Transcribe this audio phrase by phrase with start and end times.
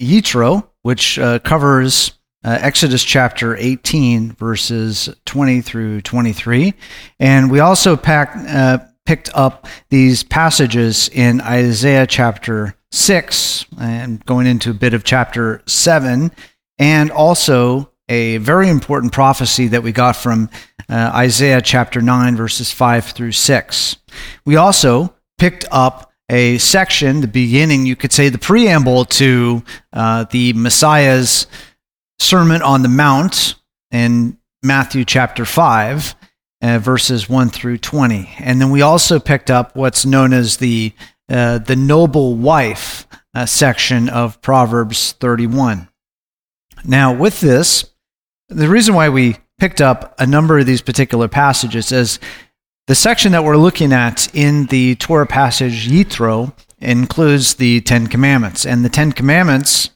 [0.00, 2.12] Yitro, which uh, covers
[2.44, 6.74] uh, Exodus chapter 18, verses 20 through 23.
[7.18, 14.46] And we also packed, uh, picked up these passages in Isaiah chapter 6 and going
[14.46, 16.30] into a bit of chapter 7,
[16.78, 20.48] and also a very important prophecy that we got from
[20.88, 23.96] uh, Isaiah chapter 9, verses 5 through 6.
[24.44, 30.24] We also picked up a section, the beginning, you could say the preamble to uh,
[30.30, 31.46] the Messiah's
[32.18, 33.54] Sermon on the Mount
[33.90, 36.14] in Matthew chapter 5,
[36.62, 38.30] uh, verses 1 through 20.
[38.38, 40.92] And then we also picked up what's known as the,
[41.28, 45.88] uh, the noble wife uh, section of Proverbs 31.
[46.84, 47.90] Now, with this,
[48.48, 52.18] the reason why we picked up a number of these particular passages is
[52.86, 58.64] the section that we're looking at in the Torah passage Yitro includes the Ten Commandments,
[58.64, 59.90] and the Ten Commandments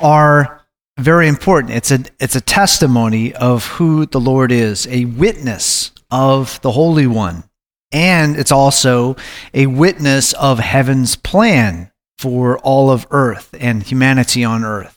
[0.00, 0.62] are
[0.98, 1.74] very important.
[1.74, 7.06] It's a it's a testimony of who the Lord is, a witness of the Holy
[7.06, 7.44] One,
[7.92, 9.16] and it's also
[9.52, 14.93] a witness of heaven's plan for all of earth and humanity on earth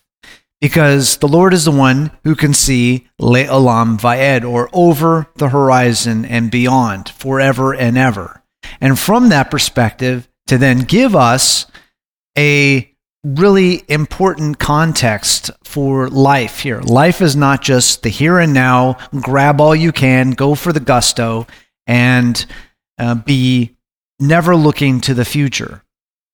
[0.61, 6.25] because the Lord is the one who can see Le'olam Va'ed, or over the horizon
[6.25, 8.43] and beyond, forever and ever.
[8.81, 11.67] And from that perspective, to then give us
[12.37, 12.91] a
[13.23, 16.79] really important context for life here.
[16.81, 20.79] Life is not just the here and now, grab all you can, go for the
[20.79, 21.45] gusto,
[21.85, 22.45] and
[22.97, 23.75] uh, be
[24.19, 25.83] never looking to the future.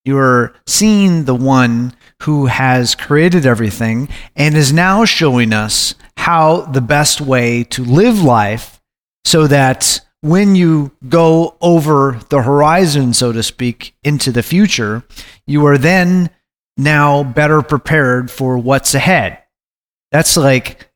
[0.06, 6.82] You're seeing the one who has created everything and is now showing us how the
[6.82, 8.82] best way to live life
[9.26, 15.04] so that when you go over the horizon, so to speak, into the future,
[15.46, 16.30] you are then
[16.78, 19.40] now better prepared for what's ahead.
[20.12, 20.90] That's like,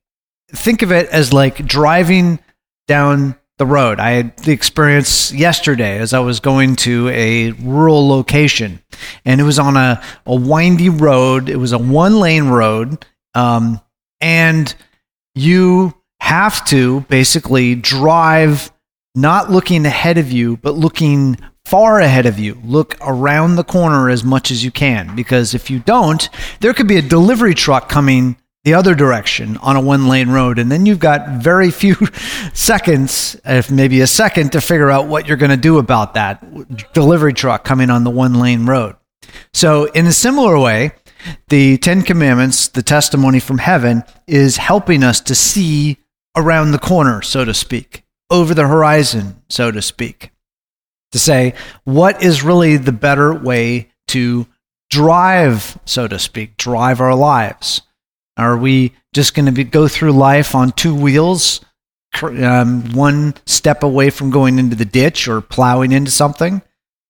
[0.49, 2.39] think of it as like driving
[2.87, 3.99] down the road.
[3.99, 8.81] I had the experience yesterday as I was going to a rural location,
[9.25, 11.49] and it was on a, a windy road.
[11.49, 13.81] It was a one lane road, um,
[14.21, 14.73] and
[15.33, 18.71] you have to basically drive
[19.15, 22.59] not looking ahead of you, but looking far ahead of you.
[22.63, 26.29] Look around the corner as much as you can, because if you don't,
[26.59, 30.59] there could be a delivery truck coming the other direction on a one lane road.
[30.59, 31.95] And then you've got very few
[32.53, 36.91] seconds, if maybe a second, to figure out what you're going to do about that
[36.91, 38.97] delivery truck coming on the one lane road.
[39.53, 40.91] So, in a similar way,
[41.47, 45.95] the Ten Commandments, the testimony from heaven, is helping us to see
[46.35, 50.31] around the corner, so to speak, over the horizon, so to speak,
[51.13, 51.53] to say
[51.85, 54.45] what is really the better way to
[54.89, 57.81] drive, so to speak, drive our lives.
[58.37, 61.61] Are we just going to go through life on two wheels,
[62.21, 66.61] um, one step away from going into the ditch or plowing into something?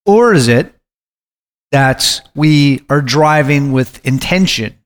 [0.06, 0.74] Or is it
[1.70, 4.78] that we are driving with intention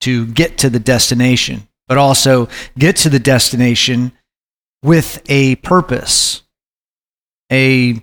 [0.00, 4.12] to get to the destination, but also get to the destination
[4.82, 6.42] with a purpose,
[7.52, 8.02] a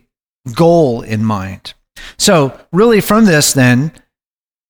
[0.53, 1.73] goal in mind?
[2.19, 3.91] So, really, from this, then,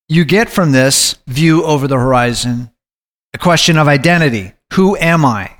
[0.08, 2.72] you get from this view over the horizon
[3.34, 5.52] a question of identity who am I?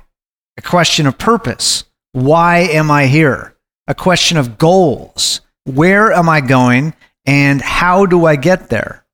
[0.56, 3.54] A question of purpose why am I here?
[3.86, 6.94] A question of goals where am I going
[7.26, 9.04] and how do I get there?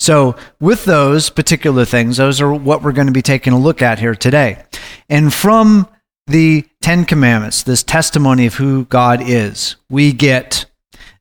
[0.00, 3.80] So, with those particular things, those are what we're going to be taking a look
[3.80, 4.62] at here today.
[5.08, 5.88] And from
[6.26, 10.66] the Ten Commandments, this testimony of who God is, we get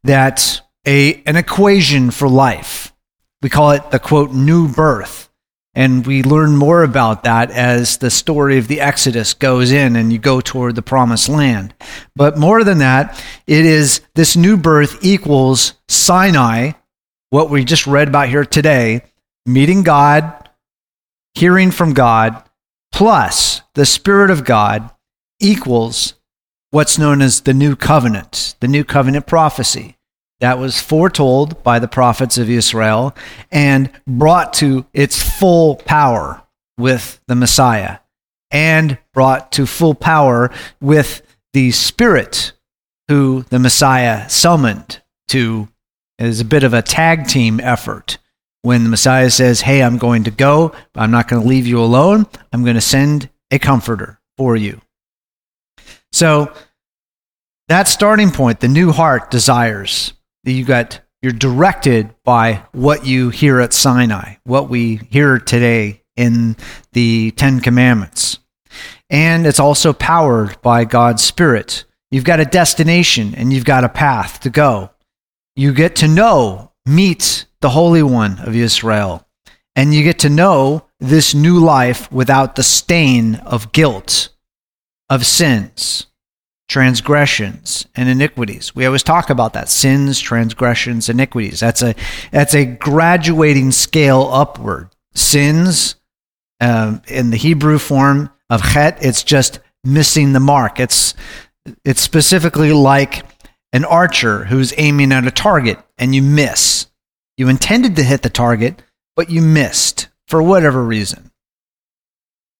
[0.04, 2.94] that a, an equation for life.
[3.42, 5.30] We call it the quote, new birth.
[5.76, 10.14] And we learn more about that as the story of the Exodus goes in and
[10.14, 11.74] you go toward the promised land.
[12.16, 16.74] But more than that, it is this new birth equals Sinai,
[17.32, 19.02] what we just read about here today,
[19.48, 20.48] meeting God,
[21.34, 22.44] hearing from God,
[22.92, 24.92] plus the Spirit of God
[25.40, 26.14] equals
[26.70, 29.98] what's known as the new covenant, the new covenant prophecy.
[30.40, 33.16] That was foretold by the prophets of Israel
[33.52, 36.44] and brought to its full power
[36.78, 38.00] with the Messiah
[38.52, 40.52] and brought to full power
[40.82, 41.22] with
[41.54, 42.54] the Spirit
[43.08, 45.68] who the Messiah summoned to
[46.20, 48.18] is a bit of a tag team effort.
[48.62, 51.68] When the Messiah says, Hey, I'm going to go, but I'm not going to leave
[51.68, 52.28] you alone.
[52.54, 54.80] I'm going to send a comforter for you.
[56.14, 56.54] So
[57.68, 60.14] that starting point, the new heart desires
[60.44, 66.02] that you got you're directed by what you hear at Sinai, what we hear today
[66.18, 66.58] in
[66.92, 68.40] the 10 commandments.
[69.10, 71.86] And it's also powered by God's spirit.
[72.12, 74.92] You've got a destination and you've got a path to go.
[75.56, 79.26] You get to know, meet the Holy One of Israel,
[79.78, 84.30] and you get to know this new life without the stain of guilt,
[85.10, 86.08] of sins
[86.74, 88.74] transgressions and iniquities.
[88.74, 91.60] We always talk about that sins, transgressions, iniquities.
[91.60, 91.94] That's a
[92.32, 94.90] that's a graduating scale upward.
[95.14, 95.98] Sins
[96.60, 100.80] um, in the Hebrew form of chet, it's just missing the mark.
[100.80, 101.14] It's
[101.86, 103.24] it's specifically like
[103.72, 106.88] an archer who's aiming at a target and you miss.
[107.38, 108.82] You intended to hit the target,
[109.16, 111.30] but you missed for whatever reason.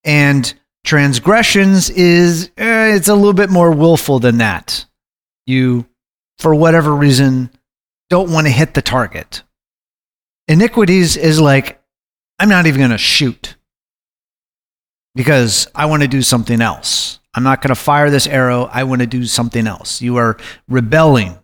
[0.04, 0.54] And
[0.84, 4.84] Transgressions is eh, it's a little bit more willful than that.
[5.46, 5.86] You,
[6.38, 7.50] for whatever reason,
[8.10, 9.42] don't want to hit the target.
[10.46, 11.82] Iniquities is like,
[12.38, 13.56] I'm not even going to shoot
[15.14, 17.18] because I want to do something else.
[17.34, 18.68] I'm not going to fire this arrow.
[18.70, 20.02] I want to do something else.
[20.02, 20.36] You are
[20.68, 21.38] rebelling.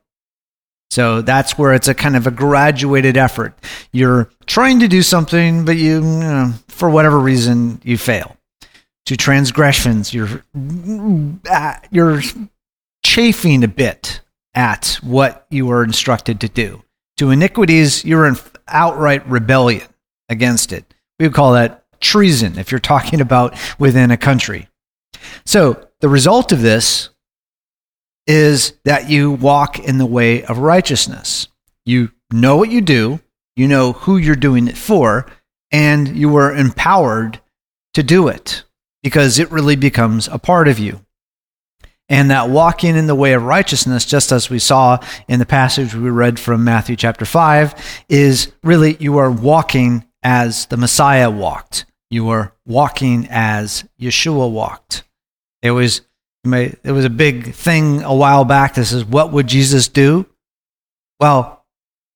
[0.90, 3.58] So that's where it's a kind of a graduated effort.
[3.90, 8.36] You're trying to do something, but you, you know, for whatever reason, you fail
[9.06, 10.14] to transgressions.
[10.14, 10.44] You're
[11.50, 12.22] uh, you're
[13.04, 14.20] chafing a bit
[14.54, 16.82] at what you were instructed to do.
[17.18, 18.36] To iniquities, you're in
[18.68, 19.86] outright rebellion
[20.28, 20.94] against it.
[21.18, 24.68] We would call that treason if you're talking about within a country.
[25.44, 27.10] So the result of this
[28.26, 31.48] is that you walk in the way of righteousness.
[31.84, 33.20] You know what you do,
[33.56, 35.26] you know who you're doing it for,
[35.72, 37.40] and you are empowered
[37.94, 38.64] to do it
[39.02, 41.00] because it really becomes a part of you.
[42.08, 44.98] And that walking in the way of righteousness, just as we saw
[45.28, 50.66] in the passage we read from Matthew chapter 5, is really you are walking as
[50.66, 51.86] the Messiah walked.
[52.10, 55.04] You are walking as Yeshua walked.
[55.62, 56.00] It was,
[56.44, 58.74] it was a big thing a while back.
[58.74, 60.26] This is what would Jesus do?
[61.20, 61.64] Well,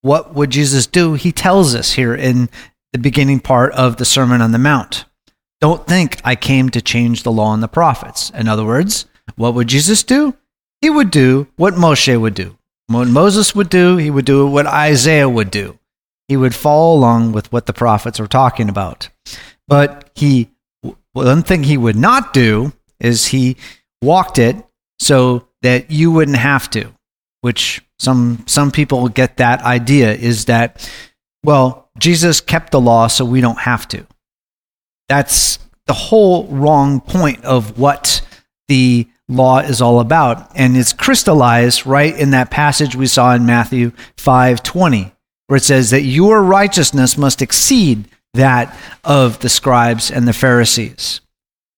[0.01, 1.13] what would Jesus do?
[1.13, 2.49] He tells us here in
[2.91, 5.05] the beginning part of the Sermon on the Mount.
[5.61, 8.29] Don't think I came to change the law and the prophets.
[8.31, 9.05] In other words,
[9.35, 10.35] what would Jesus do?
[10.81, 12.57] He would do what Moshe would do.
[12.87, 15.79] What Moses would do, he would do what Isaiah would do.
[16.27, 19.09] He would follow along with what the prophets were talking about.
[19.67, 20.51] But he,
[21.13, 23.57] one thing he would not do is he
[24.01, 24.63] walked it
[24.99, 26.93] so that you wouldn't have to,
[27.41, 30.87] which some, some people get that idea is that,
[31.43, 34.05] well, Jesus kept the law so we don't have to.
[35.07, 38.21] That's the whole wrong point of what
[38.67, 40.51] the law is all about.
[40.55, 45.11] And it's crystallized right in that passage we saw in Matthew 5:20,
[45.47, 51.21] where it says that your righteousness must exceed that of the scribes and the Pharisees.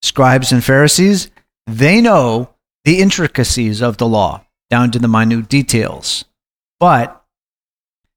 [0.02, 1.30] Scribes and Pharisees,
[1.66, 2.50] they know
[2.86, 6.26] the intricacies of the law down to the minute details.
[6.80, 7.17] But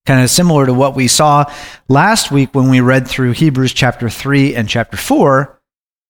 [0.06, 1.44] kind of similar to what we saw
[1.88, 5.60] last week when we read through Hebrews chapter 3 and chapter 4.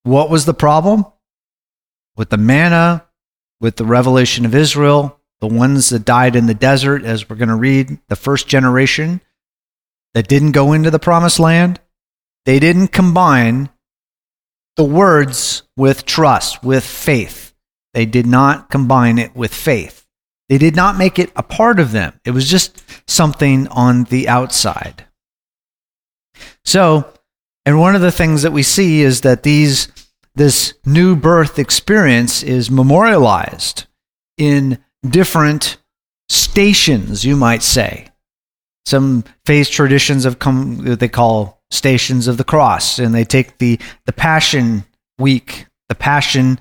[0.03, 1.05] What was the problem?
[2.15, 3.05] With the manna,
[3.59, 7.49] with the revelation of Israel, the ones that died in the desert, as we're going
[7.49, 9.21] to read, the first generation
[10.13, 11.79] that didn't go into the promised land,
[12.45, 13.69] they didn't combine
[14.77, 17.53] the words with trust, with faith.
[17.93, 20.00] They did not combine it with faith.
[20.51, 24.27] They did not make it a part of them, it was just something on the
[24.27, 25.05] outside.
[26.65, 27.13] So,
[27.65, 29.87] and one of the things that we see is that these
[30.35, 33.85] this new birth experience is memorialized
[34.37, 34.79] in
[35.09, 35.77] different
[36.27, 38.09] stations, you might say.
[38.85, 43.79] Some faith traditions have come they call stations of the cross, and they take the,
[44.05, 44.83] the Passion
[45.17, 46.59] Week, the Passion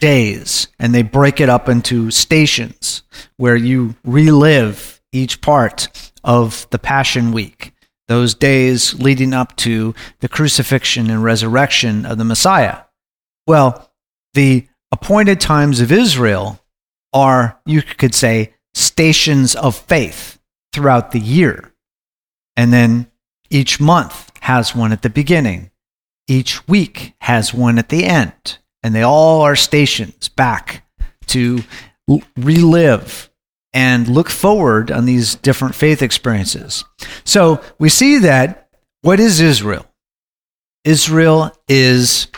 [0.00, 3.02] days and they break it up into stations
[3.36, 7.72] where you relive each part of the Passion Week,
[8.08, 12.82] those days leading up to the crucifixion and resurrection of the Messiah.
[13.46, 13.92] Well,
[14.34, 16.60] the appointed times of Israel
[17.12, 20.38] are, you could say, stations of faith.
[20.72, 21.72] throughout the year.
[22.56, 23.10] And then
[23.50, 25.70] each month has one at the beginning.
[26.28, 28.58] Each week has one at the end.
[28.82, 30.86] And they all are stations back
[31.26, 31.62] to
[32.36, 33.30] relive
[33.72, 36.84] and look forward on these different faith experiences.
[37.24, 38.68] So we see that
[39.02, 39.86] what is Israel?
[40.84, 42.28] Israel is,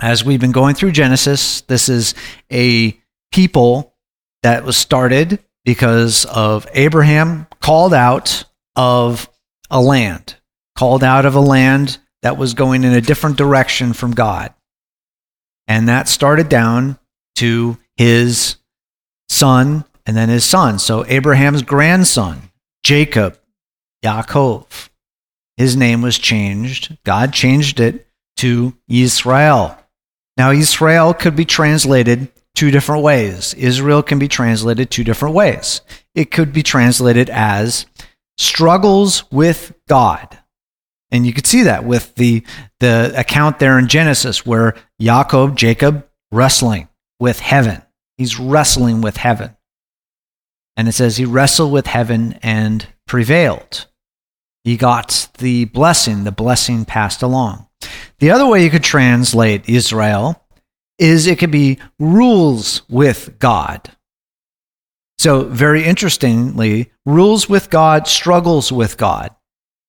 [0.00, 2.14] as we've been going through Genesis, this is
[2.52, 2.98] a
[3.32, 3.94] people
[4.42, 8.44] that was started because of Abraham called out
[8.76, 9.28] of
[9.70, 10.36] a land,
[10.76, 14.53] called out of a land that was going in a different direction from God.
[15.66, 16.98] And that started down
[17.36, 18.56] to his
[19.28, 20.78] son and then his son.
[20.78, 22.50] So Abraham's grandson,
[22.82, 23.38] Jacob,
[24.04, 24.90] Yaakov,
[25.56, 26.96] his name was changed.
[27.04, 28.06] God changed it
[28.38, 29.78] to Israel.
[30.36, 33.54] Now, Israel could be translated two different ways.
[33.54, 35.80] Israel can be translated two different ways.
[36.14, 37.86] It could be translated as
[38.36, 40.38] struggles with God.
[41.10, 42.42] And you could see that with the,
[42.80, 46.88] the account there in Genesis where Jacob, Jacob, wrestling
[47.20, 47.82] with heaven.
[48.16, 49.56] He's wrestling with heaven.
[50.76, 53.86] And it says he wrestled with heaven and prevailed.
[54.64, 57.68] He got the blessing, the blessing passed along.
[58.18, 60.42] The other way you could translate Israel
[60.98, 63.90] is it could be rules with God.
[65.18, 69.34] So, very interestingly, rules with God, struggles with God.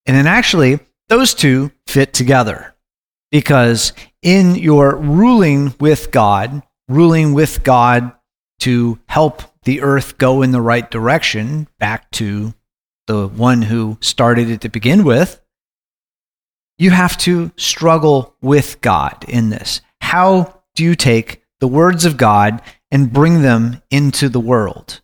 [0.05, 2.75] And then actually, those two fit together
[3.31, 8.13] because in your ruling with God, ruling with God
[8.59, 12.53] to help the earth go in the right direction back to
[13.07, 15.41] the one who started it to begin with,
[16.77, 19.81] you have to struggle with God in this.
[20.01, 25.01] How do you take the words of God and bring them into the world?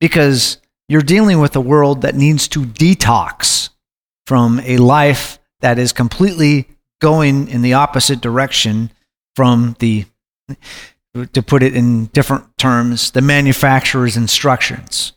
[0.00, 3.70] Because you're dealing with a world that needs to detox
[4.26, 6.68] from a life that is completely
[7.00, 8.90] going in the opposite direction
[9.36, 10.06] from the
[11.32, 15.12] to put it in different terms, the manufacturer's instructions.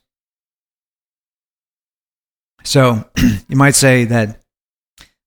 [2.64, 3.10] So
[3.48, 4.42] you might say that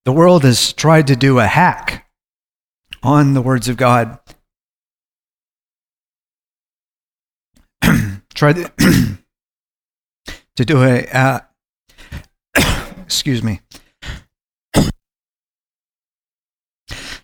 [0.05, 2.09] the world has tried to do a hack
[3.03, 4.19] on the words of God.
[8.35, 8.73] tried to,
[10.57, 11.41] to do a, uh,
[13.03, 13.61] excuse me,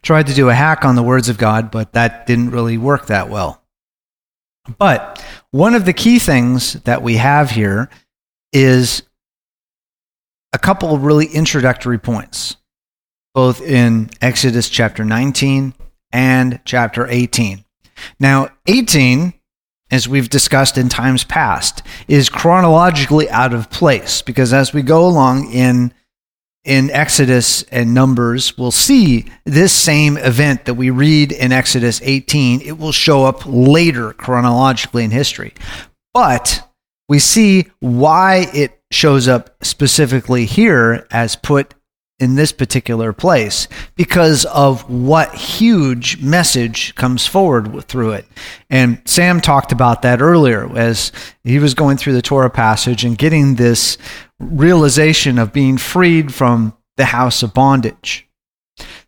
[0.07, 3.07] tried to do a hack on the words of God, but that didn't really work
[3.07, 3.61] that well.
[4.79, 7.91] But one of the key things that we have here
[8.53, 9.03] is
[10.53, 12.57] a couple of really introductory points,
[13.35, 15.75] both in Exodus chapter 19
[16.13, 17.65] and chapter 18.
[18.21, 19.35] Now, 18,
[19.91, 25.05] as we've discussed in times past, is chronologically out of place because as we go
[25.05, 25.93] along in
[26.67, 32.61] in Exodus and Numbers we'll see this same event that we read in Exodus 18.
[32.61, 35.55] It will show up later chronologically in history.
[36.13, 36.69] But
[37.09, 41.75] we see why it shows up specifically here as put
[42.19, 48.27] in this particular place because of what huge message comes forward through it.
[48.71, 51.13] And Sam talked about that earlier as
[51.45, 53.99] he was going through the Torah passage and getting this
[54.39, 58.27] realization of being freed from the house of bondage.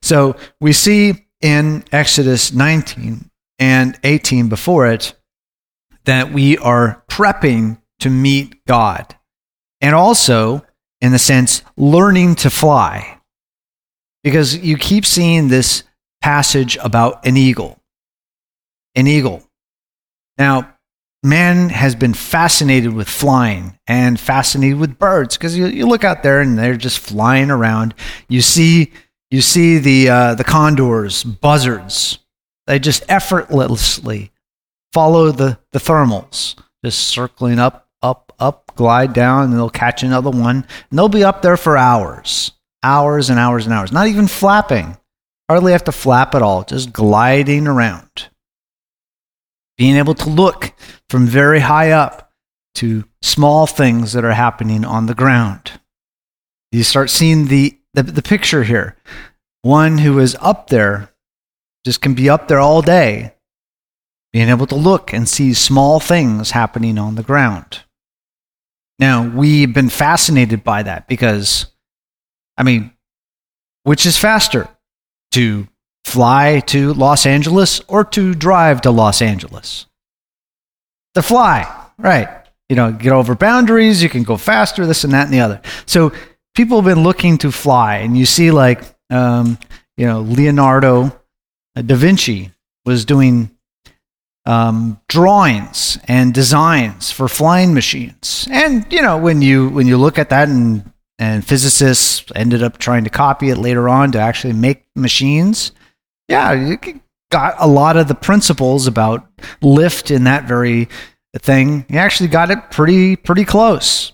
[0.03, 5.15] So we see in Exodus 19 and 18 before it
[6.05, 9.17] that we are prepping to meet God.
[9.81, 10.65] And also,
[11.01, 13.19] in the sense, learning to fly.
[14.25, 15.85] Because you keep seeing this
[16.21, 17.79] passage about an eagle.
[18.95, 19.43] An eagle.
[20.37, 20.75] Now,
[21.23, 26.23] man has been fascinated with flying and fascinated with birds because you, you look out
[26.23, 27.95] there and they're just flying around.
[28.29, 28.93] You see,
[29.31, 32.19] you see the, uh, the condors, buzzards.
[32.67, 34.31] They just effortlessly
[34.93, 40.31] follow the, the thermals, just circling up, up, up, glide down, and they'll catch another
[40.31, 40.67] one.
[40.91, 44.97] And they'll be up there for hours, hours and hours and hours, not even flapping.
[45.51, 48.29] Hardly have to flap at all, just gliding around
[49.79, 50.75] being able to look
[51.09, 52.33] from very high up
[52.75, 55.81] to small things that are happening on the ground.
[56.73, 58.97] You start seeing the, the, the picture here.
[59.63, 61.11] One who is up there
[61.87, 63.35] just can be up there all day,
[64.33, 67.85] being able to look and see small things happening on the ground.
[68.99, 71.67] Now, we've been fascinated by that because,
[72.57, 72.93] I mean,
[73.85, 74.69] which is faster?
[75.33, 75.69] To
[76.05, 79.87] fly to Los Angeles or to drive to Los Angeles?
[81.15, 82.29] To fly, right.
[82.69, 85.61] you know, get over boundaries, you can go faster, this and that and the other.
[85.87, 86.13] So
[86.55, 89.59] people have been looking to fly, and you see like, um,
[89.97, 91.19] you know, Leonardo
[91.75, 92.53] da Vinci
[92.85, 93.51] was doing
[94.49, 98.49] um, drawings and designs for flying machines.
[98.51, 102.79] And you know, when you when you look at that, and and physicists ended up
[102.79, 105.73] trying to copy it later on to actually make machines.
[106.29, 106.79] Yeah, you
[107.31, 109.29] got a lot of the principles about
[109.61, 110.89] lift in that very
[111.37, 111.85] thing.
[111.89, 114.13] He actually got it pretty pretty close.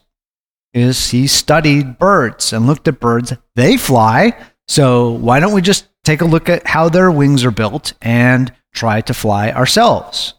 [0.72, 3.32] Is he studied birds and looked at birds?
[3.54, 4.36] They fly.
[4.66, 8.52] So why don't we just take a look at how their wings are built and
[8.74, 10.34] try to fly ourselves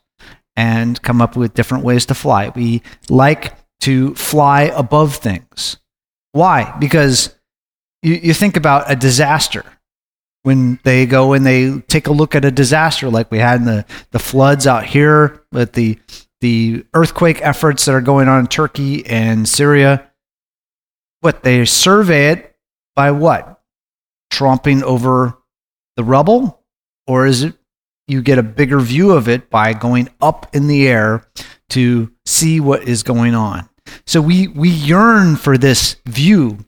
[0.55, 2.51] and come up with different ways to fly.
[2.55, 5.77] We like to fly above things.
[6.31, 6.75] Why?
[6.79, 7.35] Because
[8.03, 9.63] you, you think about a disaster.
[10.43, 13.65] When they go and they take a look at a disaster like we had in
[13.65, 15.97] the, the floods out here with the,
[16.39, 20.07] the earthquake efforts that are going on in Turkey and Syria,
[21.21, 22.55] what they survey it
[22.95, 23.59] by what?
[24.31, 25.35] Tromping over
[25.95, 26.63] the rubble?
[27.07, 27.55] Or is it
[28.07, 31.27] you get a bigger view of it by going up in the air
[31.69, 33.67] to see what is going on.
[34.05, 36.59] So we, we yearn for this view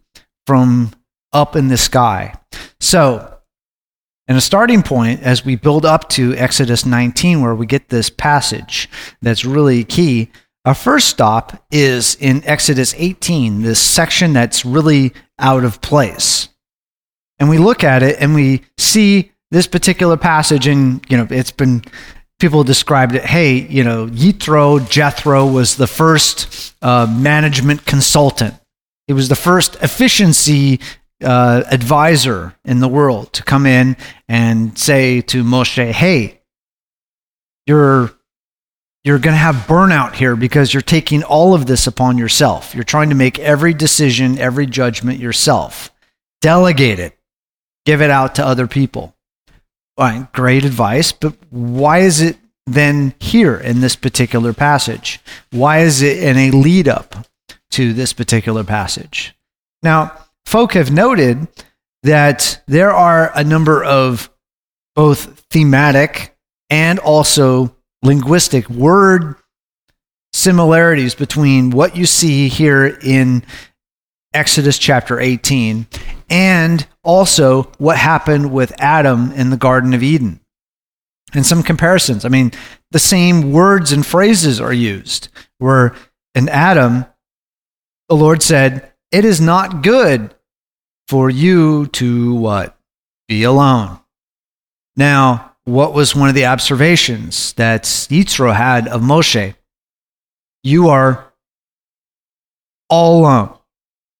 [0.45, 0.91] from
[1.33, 2.33] up in the sky.
[2.79, 3.33] So,
[4.27, 8.09] in a starting point, as we build up to Exodus 19, where we get this
[8.09, 8.89] passage
[9.21, 10.29] that's really key,
[10.65, 16.49] our first stop is in Exodus 18, this section that's really out of place.
[17.39, 21.51] And we look at it and we see this particular passage, and you know, it's
[21.51, 21.83] been
[22.39, 23.23] people described it.
[23.23, 28.55] Hey, you know, Yitro Jethro was the first uh, management consultant.
[29.07, 30.79] He was the first efficiency
[31.23, 33.95] uh, advisor in the world to come in
[34.27, 36.41] and say to Moshe, "Hey,
[37.65, 38.11] you're."
[39.03, 42.75] You're going to have burnout here because you're taking all of this upon yourself.
[42.75, 45.91] You're trying to make every decision, every judgment yourself.
[46.41, 47.17] Delegate it.
[47.85, 49.15] Give it out to other people
[50.05, 55.19] right, great advice, but why is it then here in this particular passage?
[55.51, 57.27] Why is it in a lead up
[57.71, 59.35] to this particular passage?
[59.81, 60.11] Now,
[60.45, 61.47] folk have noted
[62.03, 64.29] that there are a number of
[64.95, 66.35] both thematic
[66.69, 69.35] and also linguistic word
[70.33, 73.43] similarities between what you see here in
[74.33, 75.87] Exodus chapter 18
[76.29, 80.39] and also what happened with Adam in the Garden of Eden.
[81.33, 82.23] And some comparisons.
[82.23, 82.51] I mean,
[82.91, 85.27] the same words and phrases are used.
[85.57, 85.93] Where
[86.35, 87.05] in Adam,
[88.07, 90.33] the Lord said, It is not good
[91.07, 92.77] for you to what?
[93.27, 93.99] Be alone.
[94.95, 99.53] Now, what was one of the observations that Yitro had of Moshe?
[100.63, 101.33] You are
[102.89, 103.56] all alone.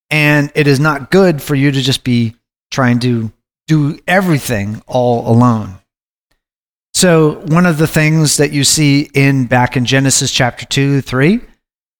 [0.10, 2.36] And it is not good for you to just be
[2.72, 3.32] trying to
[3.68, 5.80] do everything all alone.
[6.94, 11.42] So, one of the things that you see in back in Genesis chapter 2, 3,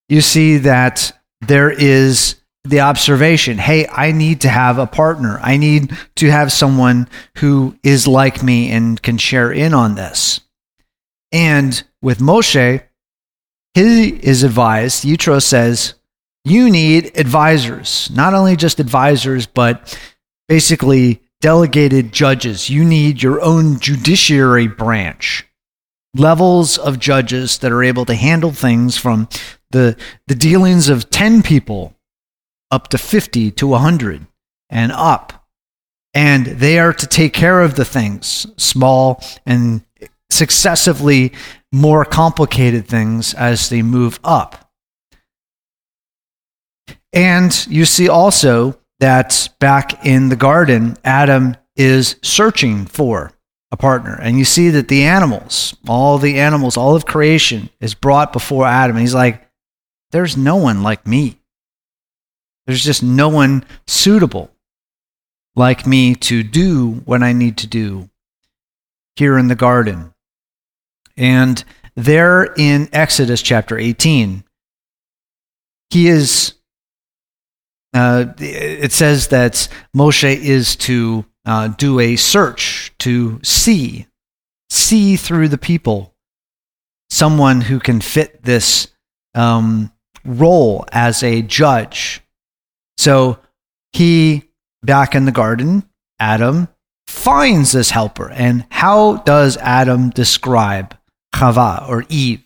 [0.10, 5.40] you see that there is the observation hey, I need to have a partner.
[5.42, 10.42] I need to have someone who is like me and can share in on this.
[11.32, 12.84] And with Moshe,
[13.74, 15.94] he is advised, Yitro says,
[16.50, 19.98] you need advisors, not only just advisors, but
[20.48, 22.70] basically delegated judges.
[22.70, 25.46] You need your own judiciary branch,
[26.16, 29.28] levels of judges that are able to handle things from
[29.72, 31.94] the, the dealings of 10 people
[32.72, 34.28] up to 50 to 100
[34.70, 35.46] and up.
[36.14, 39.84] And they are to take care of the things, small and
[40.30, 41.34] successively
[41.72, 44.67] more complicated things as they move up.
[47.18, 53.32] And you see also that back in the garden, Adam is searching for
[53.72, 54.20] a partner.
[54.22, 58.68] And you see that the animals, all the animals, all of creation is brought before
[58.68, 58.98] Adam.
[58.98, 59.50] And he's like,
[60.12, 61.40] there's no one like me.
[62.68, 64.52] There's just no one suitable
[65.56, 68.12] like me to do what I need to do
[69.16, 70.14] here in the garden.
[71.18, 71.64] And
[71.96, 74.44] there in Exodus chapter 18,
[75.90, 76.54] he is
[77.94, 84.08] uh, it says that Moshe is to uh, do a search to see,
[84.70, 86.14] see through the people,
[87.10, 88.90] someone who can fit this
[89.34, 89.92] um,
[90.26, 92.22] role as a judge.
[92.98, 93.40] So
[93.94, 94.44] he,
[94.84, 96.68] back in the garden, Adam
[97.08, 98.30] finds this helper.
[98.30, 100.98] And how does Adam describe
[101.34, 102.44] Chava or Eve?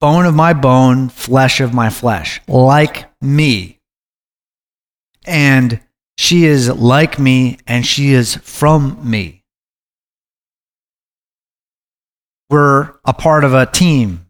[0.00, 3.78] Bone of my bone, flesh of my flesh, like me.
[5.26, 5.80] And
[6.16, 9.44] she is like me, and she is from me.
[12.48, 14.26] We're a part of a team.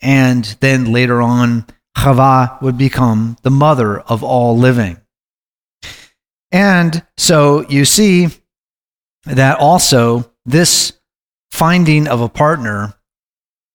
[0.00, 5.00] And then later on, Chava would become the mother of all living.
[6.52, 8.28] And so you see
[9.24, 10.92] that also this
[11.50, 12.94] finding of a partner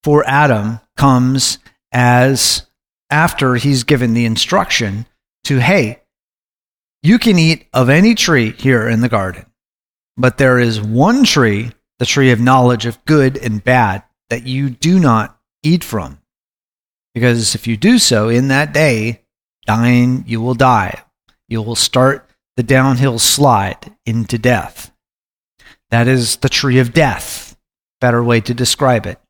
[0.04, 1.58] for Adam comes
[1.92, 2.68] as
[3.10, 5.06] after he's given the instruction
[5.44, 6.02] to, hey,
[7.04, 9.46] you can eat of any tree here in the garden,
[10.18, 14.70] but there is one tree, the tree of knowledge of good and bad, that you
[14.70, 16.20] do not eat from.
[17.14, 19.24] Because if you do so in that day,
[19.66, 21.04] dying, you will die.
[21.48, 24.92] You will start the downhill slide into death.
[25.90, 27.58] That is the tree of death.
[28.00, 29.21] Better way to describe it.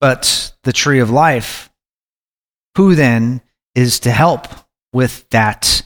[0.00, 1.70] But the tree of life,
[2.76, 3.40] who then
[3.74, 4.46] is to help
[4.92, 5.82] with that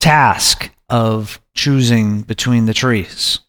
[0.00, 3.40] task of choosing between the trees?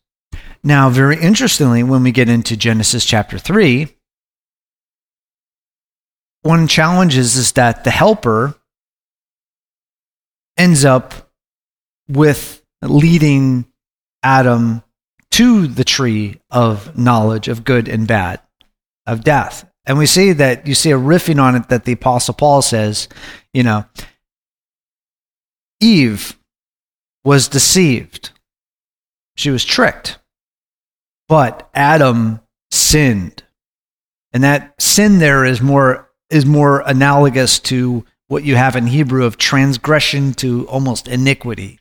[0.63, 3.87] Now, very interestingly, when we get into Genesis chapter 3,
[6.41, 8.55] one challenge is, is that the helper
[10.57, 11.31] ends up
[12.07, 13.65] with leading
[14.23, 14.83] Adam
[15.31, 18.41] to the tree of knowledge of good and bad,
[19.05, 19.69] of death.
[19.87, 23.07] And we see that you see a riffing on it that the Apostle Paul says,
[23.53, 23.85] you know,
[25.79, 26.37] Eve
[27.23, 28.31] was deceived.
[29.35, 30.17] She was tricked.
[31.27, 32.39] But Adam
[32.71, 33.43] sinned.
[34.33, 39.25] And that sin there is more is more analogous to what you have in Hebrew
[39.25, 41.79] of transgression to almost iniquity.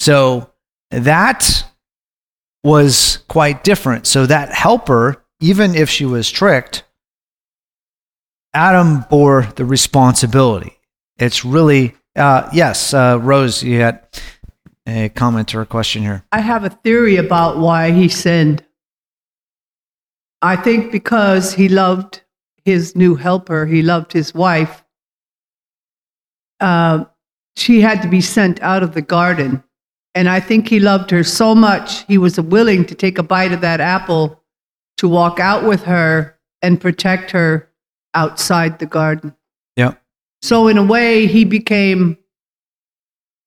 [0.00, 0.50] So
[0.90, 1.64] that
[2.62, 4.06] was quite different.
[4.06, 6.84] So that helper, even if she was tricked,
[8.54, 10.78] Adam bore the responsibility.
[11.18, 14.06] It's really, uh, yes, uh, Rose, you had
[14.86, 16.24] a comment or a question here.
[16.32, 18.64] I have a theory about why he sinned.
[20.40, 22.22] I think because he loved
[22.64, 24.84] his new helper, he loved his wife.
[26.60, 27.04] Uh,
[27.56, 29.62] she had to be sent out of the garden.
[30.14, 33.52] And I think he loved her so much, he was willing to take a bite
[33.52, 34.42] of that apple
[34.98, 37.68] to walk out with her and protect her
[38.14, 39.34] outside the garden.
[39.76, 39.94] Yeah.
[40.42, 42.18] So, in a way, he became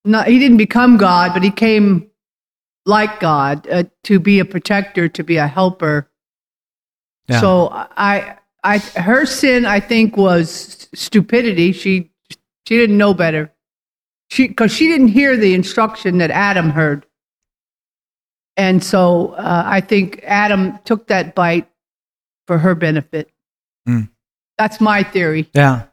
[0.04, 2.10] not, he didn't become God, but he came
[2.86, 6.10] like God uh, to be a protector, to be a helper.
[7.28, 7.40] Yeah.
[7.40, 11.72] So, I, I, her sin, I think, was stupidity.
[11.72, 12.12] She,
[12.68, 13.54] she didn't know better.
[14.30, 17.06] She, because she didn't hear the instruction that Adam heard,
[18.58, 21.70] and so uh, I think Adam took that bite
[22.48, 23.32] for her benefit.
[23.88, 24.10] Mm.
[24.58, 25.50] That's my theory.
[25.54, 25.84] Yeah.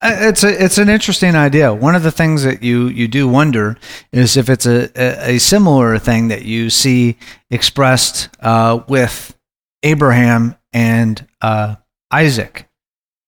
[0.00, 1.72] Uh, It's a it's an interesting idea.
[1.72, 3.76] One of the things that you you do wonder
[4.12, 7.16] is if it's a a, a similar thing that you see
[7.50, 9.36] expressed uh, with
[9.82, 11.76] Abraham and uh,
[12.12, 12.68] Isaac,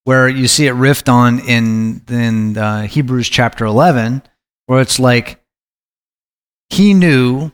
[0.03, 4.21] where you see it riffed on in in uh, Hebrews chapter eleven,
[4.67, 5.41] where it's like
[6.69, 7.51] he knew.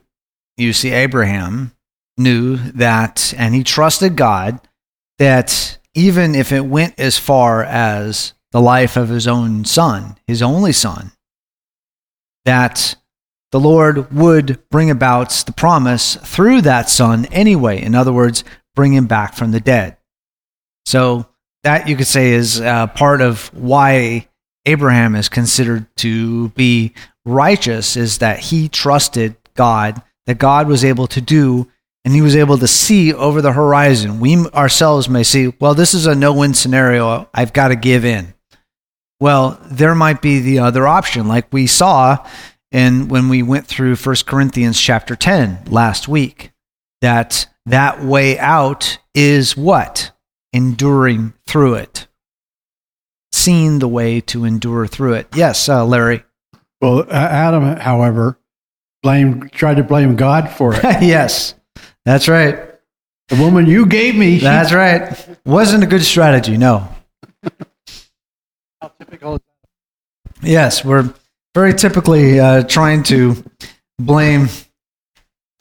[0.58, 1.74] You see, Abraham
[2.18, 4.60] knew that, and he trusted God
[5.20, 10.42] that even if it went as far as the life of his own son, his
[10.42, 11.12] only son,
[12.46, 12.96] that
[13.52, 17.82] the Lord would bring about the promise through that son anyway.
[17.82, 18.44] In other words,
[18.76, 19.98] bring him back from the dead.
[20.86, 21.28] So
[21.64, 24.28] that you could say is uh, part of why
[24.66, 26.94] Abraham is considered to be
[27.26, 31.68] righteous is that he trusted God, that God was able to do
[32.06, 34.20] and he was able to see over the horizon.
[34.20, 37.28] We ourselves may see, well, this is a no win scenario.
[37.34, 38.34] I've got to give in.
[39.20, 42.24] Well, there might be the other option, like we saw
[42.72, 46.52] and when we went through 1 Corinthians chapter 10 last week,
[47.02, 50.12] that that way out is what?
[50.54, 52.08] Enduring through it.
[53.32, 55.28] Seeing the way to endure through it.
[55.34, 56.24] Yes, uh, Larry.
[56.82, 58.40] Well, Adam, however,
[59.08, 60.84] blamed tried to blame God for it.
[61.02, 61.54] yes,
[62.04, 62.60] that's right.
[63.30, 64.38] the woman you gave me.
[64.38, 65.02] she- That's right.
[65.46, 66.90] Wasn't a good strategy, no.
[70.44, 71.14] Yes, we're
[71.56, 73.44] very typically uh, trying to
[73.98, 74.50] blame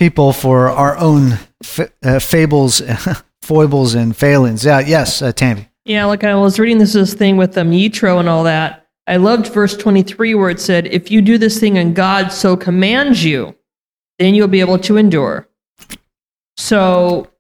[0.01, 2.83] people for our own f- uh, fables,
[3.43, 4.65] foibles, and failings.
[4.65, 5.69] Yeah, yes, uh, Tammy.
[5.85, 8.86] Yeah, like I was reading this, this thing with um, Yitro and all that.
[9.07, 12.57] I loved verse 23 where it said, If you do this thing and God so
[12.57, 13.55] commands you,
[14.19, 15.47] then you'll be able to endure.
[16.57, 17.31] So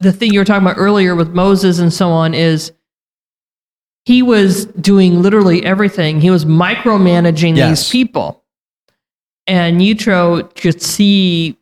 [0.00, 2.72] the thing you were talking about earlier with Moses and so on is
[4.04, 6.20] he was doing literally everything.
[6.20, 7.80] He was micromanaging Yes.
[7.82, 8.42] these people.
[9.46, 11.56] And Yitro could see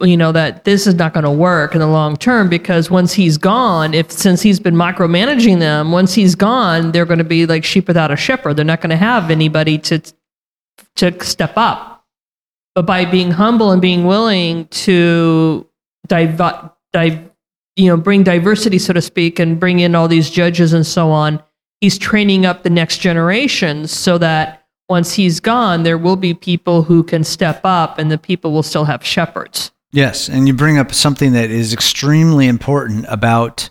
[0.00, 3.12] you know that this is not going to work in the long term because once
[3.12, 7.46] he's gone if since he's been micromanaging them once he's gone they're going to be
[7.46, 8.54] like sheep without a shepherd.
[8.54, 10.02] They're not going to have anybody to
[10.96, 12.04] to step up.
[12.74, 15.66] But by being humble and being willing to
[16.08, 16.40] div-
[16.92, 17.30] div-
[17.76, 21.10] you know bring diversity so to speak and bring in all these judges and so
[21.10, 21.42] on
[21.80, 26.82] he's training up the next generation so that once he's gone there will be people
[26.82, 30.76] who can step up and the people will still have shepherds Yes, and you bring
[30.76, 33.70] up something that is extremely important about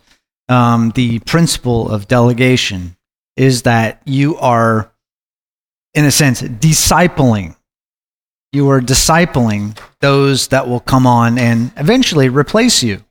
[0.49, 2.97] um, the principle of delegation
[3.35, 4.91] is that you are,
[5.93, 7.55] in a sense, discipling.
[8.53, 13.03] You are discipling those that will come on and eventually replace you.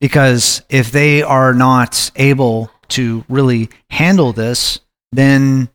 [0.00, 4.80] Because if they are not able to really handle this,
[5.12, 5.70] then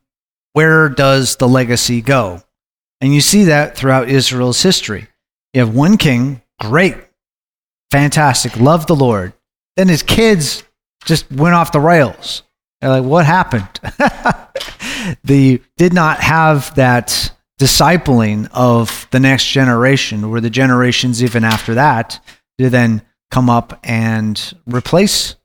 [0.53, 2.41] where does the legacy go?
[2.99, 5.07] And you see that throughout Israel's history.
[5.53, 6.95] You have one king, great,
[7.89, 9.33] fantastic, loved the Lord.
[9.75, 10.63] Then his kids
[11.05, 12.43] just went off the rails.
[12.79, 13.67] They're like, what happened?
[15.23, 21.75] the did not have that discipling of the next generation or the generations even after
[21.75, 22.19] that
[22.57, 25.35] to then come up and replace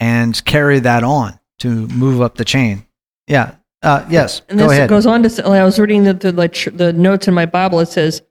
[0.00, 2.86] and carry that on to move up the chain.
[3.26, 3.56] Yeah.
[3.82, 4.42] Uh, yes.
[4.48, 7.46] And this goes on to say, I was reading the, the, the notes in my
[7.46, 7.80] Bible.
[7.80, 8.22] It says,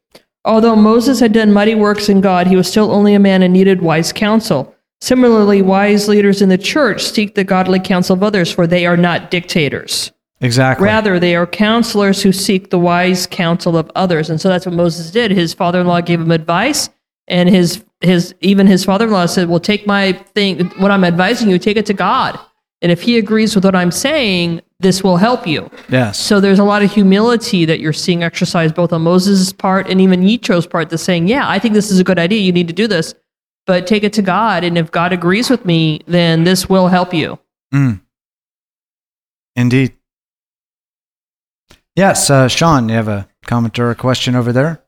[0.46, 3.54] Although Moses had done mighty works in God, he was still only a man and
[3.54, 4.74] needed wise counsel.
[5.02, 8.98] Similarly, wise leaders in the church seek the godly counsel of others, for they are
[8.98, 10.12] not dictators.
[10.42, 10.86] exactly.
[10.86, 14.30] Rather, they are counselors who seek the wise counsel of others.
[14.30, 15.32] And so that's what Moses did.
[15.32, 16.90] His father-in-law gave him advice,
[17.28, 21.60] and his his even his father-in-law said, "Well, take my thing, what I'm advising you,
[21.60, 22.40] take it to God,
[22.82, 26.20] and if He agrees with what I'm saying, this will help you." yes.
[26.20, 30.00] So there's a lot of humility that you're seeing exercised both on Moses' part and
[30.00, 32.40] even Yitro's part that's saying, yeah, I think this is a good idea.
[32.40, 33.14] You need to do this,
[33.66, 34.64] but take it to God.
[34.64, 37.40] And if God agrees with me, then this will help you.
[37.74, 38.02] Mm.
[39.56, 39.94] Indeed.
[41.96, 44.82] Yes, uh, Sean, you have a comment or a question over there?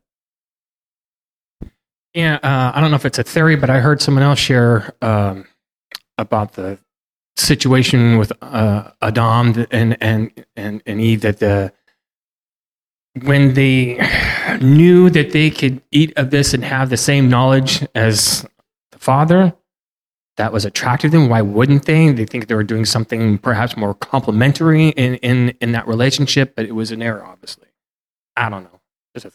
[2.13, 4.93] Yeah, uh, I don't know if it's a theory, but I heard someone else share
[5.01, 5.45] um,
[6.17, 6.77] about the
[7.37, 11.73] situation with uh, Adam and and and and Eve that the
[13.23, 13.99] when they
[14.61, 18.45] knew that they could eat of this and have the same knowledge as
[18.91, 19.53] the father,
[20.37, 21.29] that was attractive to them.
[21.29, 22.11] Why wouldn't they?
[22.11, 26.65] They think they were doing something perhaps more complementary in in in that relationship, but
[26.65, 27.67] it was an error, obviously.
[28.37, 28.79] I don't know.
[29.15, 29.31] A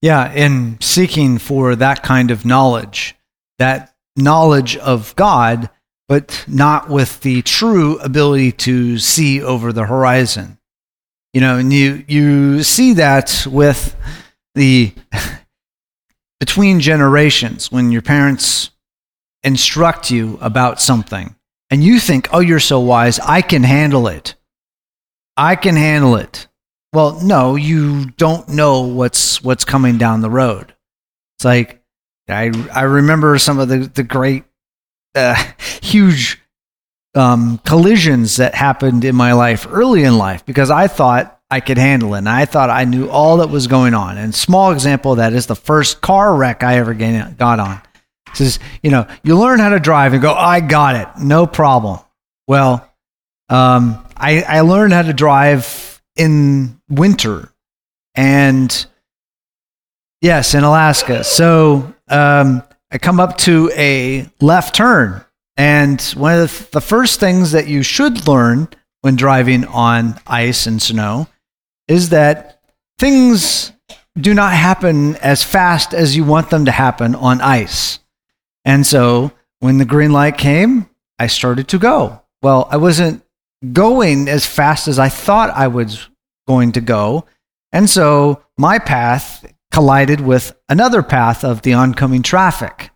[0.00, 3.14] Yeah, in seeking for that kind of knowledge,
[3.60, 5.70] that knowledge of God,
[6.08, 10.58] but not with the true ability to see over the horizon.
[11.32, 13.96] You know, and you, you see that with
[14.54, 14.92] the
[16.40, 18.70] between generations when your parents
[19.42, 21.34] instruct you about something
[21.70, 24.34] and you think, oh, you're so wise, I can handle it.
[25.36, 26.48] I can handle it.
[26.92, 30.74] Well, no, you don't know what's what's coming down the road.
[31.38, 31.81] It's like
[32.28, 34.44] I I remember some of the the great
[35.14, 35.34] uh,
[35.82, 36.40] huge
[37.14, 41.76] um, collisions that happened in my life early in life because I thought I could
[41.76, 44.16] handle it and I thought I knew all that was going on.
[44.16, 47.82] And small example of that is the first car wreck I ever got on.
[48.32, 51.98] Says, you know, you learn how to drive and go, I got it, no problem.
[52.48, 52.88] Well,
[53.50, 57.52] um, I, I learned how to drive in winter
[58.14, 58.86] and
[60.22, 61.24] yes, in Alaska.
[61.24, 65.22] So um, I come up to a left turn.
[65.58, 68.68] And one of the, the first things that you should learn
[69.02, 71.28] when driving on ice and snow
[71.88, 72.62] is that
[72.98, 73.72] things
[74.18, 77.98] do not happen as fast as you want them to happen on ice.
[78.64, 82.22] And so when the green light came, I started to go.
[82.42, 83.22] Well, I wasn't
[83.72, 86.08] going as fast as I thought I was
[86.46, 87.26] going to go.
[87.72, 92.90] And so my path collided with another path of the oncoming traffic.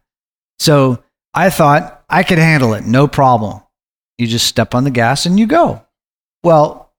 [0.58, 1.02] So
[1.34, 3.62] I thought I could handle it, no problem.
[4.18, 5.82] You just step on the gas and you go.
[6.44, 6.92] Well,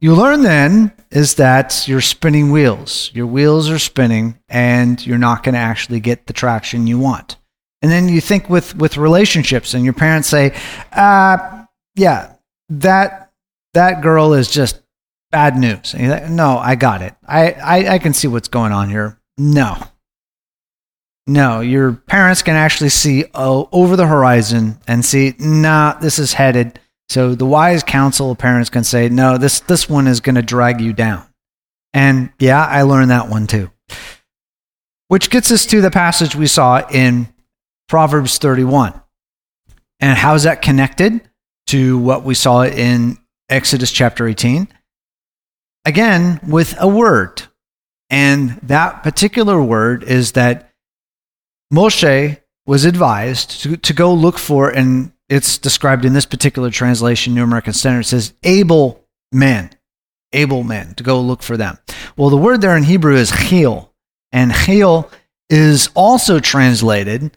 [0.00, 3.10] you learn then is that you're spinning wheels.
[3.14, 7.36] Your wheels are spinning and you're not going to actually get the traction you want.
[7.82, 10.54] And then you think with, with relationships and your parents say,
[10.92, 12.34] uh, yeah,
[12.68, 13.32] that,
[13.74, 14.80] that girl is just
[15.34, 15.94] bad news.
[15.94, 17.12] Like, no, I got it.
[17.26, 19.18] I, I, I can see what's going on here.
[19.36, 19.76] No.
[21.26, 26.34] No, your parents can actually see oh, over the horizon and see, nah, this is
[26.34, 26.78] headed.
[27.08, 30.42] So the wise counsel of parents can say, no, this this one is going to
[30.42, 31.26] drag you down.
[31.92, 33.72] And yeah, I learned that one too.
[35.08, 37.26] Which gets us to the passage we saw in
[37.88, 39.00] Proverbs 31.
[39.98, 41.28] And how's that connected
[41.68, 43.18] to what we saw in
[43.48, 44.68] Exodus chapter 18?
[45.84, 47.42] Again, with a word.
[48.10, 50.70] And that particular word is that
[51.72, 57.34] Moshe was advised to, to go look for, and it's described in this particular translation,
[57.34, 59.70] New American Standard, it says able men,
[60.32, 61.78] able men, to go look for them.
[62.16, 63.92] Well, the word there in Hebrew is chil,
[64.32, 65.10] and chil
[65.50, 67.36] is also translated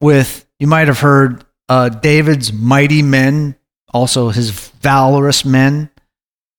[0.00, 3.56] with, you might have heard uh, David's mighty men,
[3.92, 5.90] also his valorous men.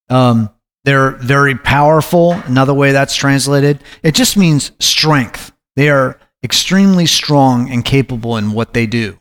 [0.09, 0.49] Um,
[0.85, 2.33] they're very powerful.
[2.33, 5.51] Another way that's translated, it just means strength.
[5.75, 9.19] They are extremely strong and capable in what they do.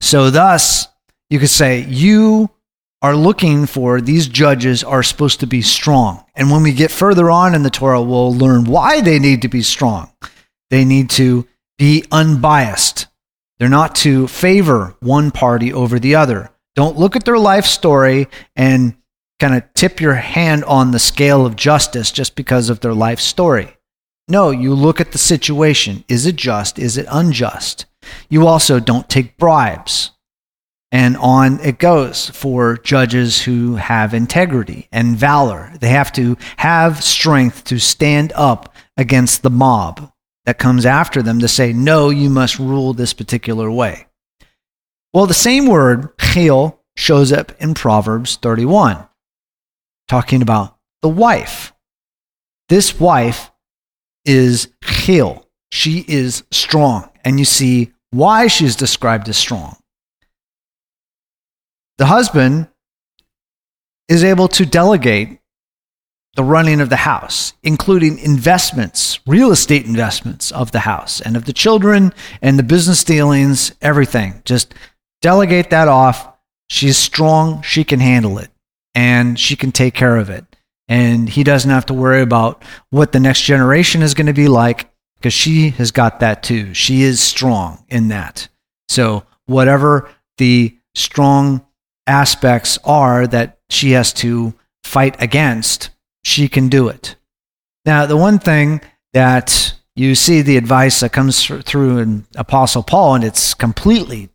[0.00, 0.88] So, thus,
[1.28, 2.50] you could say, you
[3.02, 6.24] are looking for these judges are supposed to be strong.
[6.34, 9.48] And when we get further on in the Torah, we'll learn why they need to
[9.48, 10.10] be strong.
[10.68, 11.46] They need to
[11.78, 13.06] be unbiased.
[13.58, 16.50] They're not to favor one party over the other.
[16.76, 18.94] Don't look at their life story and
[19.40, 23.18] kind of tip your hand on the scale of justice just because of their life
[23.18, 23.76] story.
[24.28, 26.04] No, you look at the situation.
[26.06, 26.78] Is it just?
[26.78, 27.86] Is it unjust?
[28.28, 30.12] You also don't take bribes.
[30.92, 35.72] And on it goes for judges who have integrity and valor.
[35.80, 40.12] They have to have strength to stand up against the mob
[40.44, 44.06] that comes after them to say, no, you must rule this particular way.
[45.14, 49.06] Well, the same word, chil, shows up in Proverbs 31
[50.10, 51.72] talking about the wife.
[52.68, 53.52] This wife
[54.24, 55.46] is chil.
[55.70, 57.08] She is strong.
[57.24, 59.76] And you see why she's described as strong.
[61.98, 62.66] The husband
[64.08, 65.38] is able to delegate
[66.34, 71.44] the running of the house, including investments, real estate investments of the house and of
[71.44, 74.42] the children and the business dealings, everything.
[74.44, 74.74] Just
[75.22, 76.34] delegate that off.
[76.68, 77.62] She's strong.
[77.62, 78.49] She can handle it
[78.94, 80.44] and she can take care of it.
[80.88, 84.48] And he doesn't have to worry about what the next generation is going to be
[84.48, 86.74] like because she has got that too.
[86.74, 88.48] She is strong in that.
[88.88, 91.64] So, whatever the strong
[92.06, 95.90] aspects are that she has to fight against,
[96.24, 97.14] she can do it.
[97.84, 98.80] Now, the one thing
[99.12, 104.30] that you see the advice that comes through in Apostle Paul, and it's completely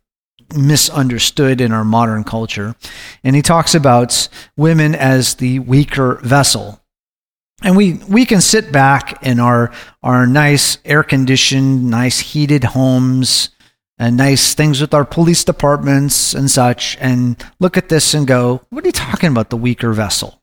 [0.54, 2.76] misunderstood in our modern culture.
[3.24, 6.80] And he talks about women as the weaker vessel.
[7.62, 13.50] And we, we can sit back in our, our nice air conditioned, nice heated homes
[13.98, 18.60] and nice things with our police departments and such and look at this and go,
[18.68, 20.42] what are you talking about, the weaker vessel?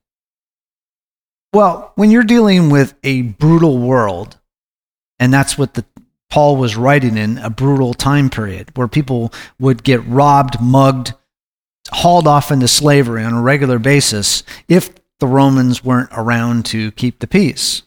[1.54, 4.40] Well, when you're dealing with a brutal world,
[5.20, 5.86] and that's what the
[6.34, 11.14] Paul was writing in a brutal time period where people would get robbed, mugged,
[11.92, 17.20] hauled off into slavery on a regular basis if the Romans weren't around to keep
[17.20, 17.84] the peace.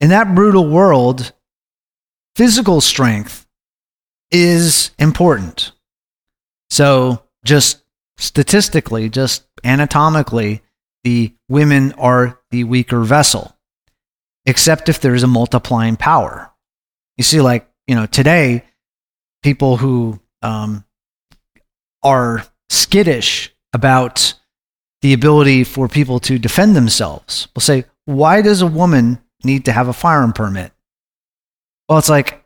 [0.00, 1.32] In that brutal world,
[2.36, 3.48] physical strength
[4.30, 5.72] is important.
[6.70, 7.82] So, just
[8.16, 10.62] statistically, just anatomically,
[11.02, 13.56] the women are the weaker vessel,
[14.46, 16.52] except if there is a multiplying power.
[17.16, 18.64] You see, like, you know, today,
[19.42, 20.84] people who um,
[22.02, 24.34] are skittish about
[25.02, 29.72] the ability for people to defend themselves will say, why does a woman need to
[29.72, 30.72] have a firearm permit?
[31.88, 32.44] Well, it's like,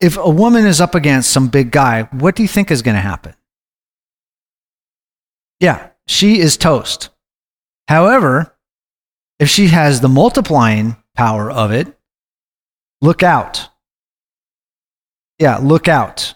[0.00, 2.94] if a woman is up against some big guy, what do you think is going
[2.94, 3.34] to happen?
[5.60, 7.10] Yeah, she is toast.
[7.88, 8.56] However,
[9.38, 11.97] if she has the multiplying power of it,
[13.00, 13.68] Look out.
[15.38, 16.34] Yeah, look out.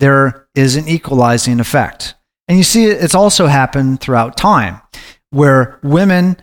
[0.00, 2.14] There is an equalizing effect.
[2.48, 4.80] And you see, it's also happened throughout time
[5.30, 6.36] where women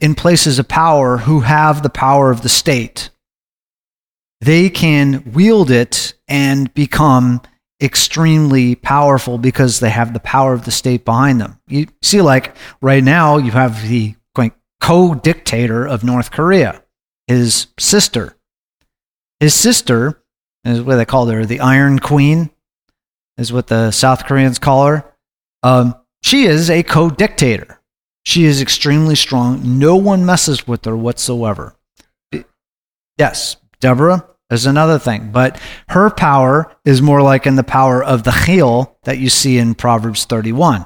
[0.00, 3.10] in places of power who have the power of the state,
[4.40, 7.42] they can wield it and become
[7.82, 11.58] extremely powerful because they have the power of the state behind them.
[11.66, 14.14] You see, like right now, you have the
[14.80, 16.82] co dictator of North Korea
[17.30, 18.36] his sister.
[19.38, 20.20] His sister
[20.64, 22.50] is what they call her, the Iron Queen,
[23.38, 25.04] is what the South Koreans call her.
[25.62, 27.80] Um, she is a co dictator.
[28.24, 29.78] She is extremely strong.
[29.78, 31.76] No one messes with her whatsoever.
[33.16, 35.30] Yes, Deborah, is another thing.
[35.30, 35.60] But
[35.90, 39.76] her power is more like in the power of the chil that you see in
[39.76, 40.84] Proverbs 31.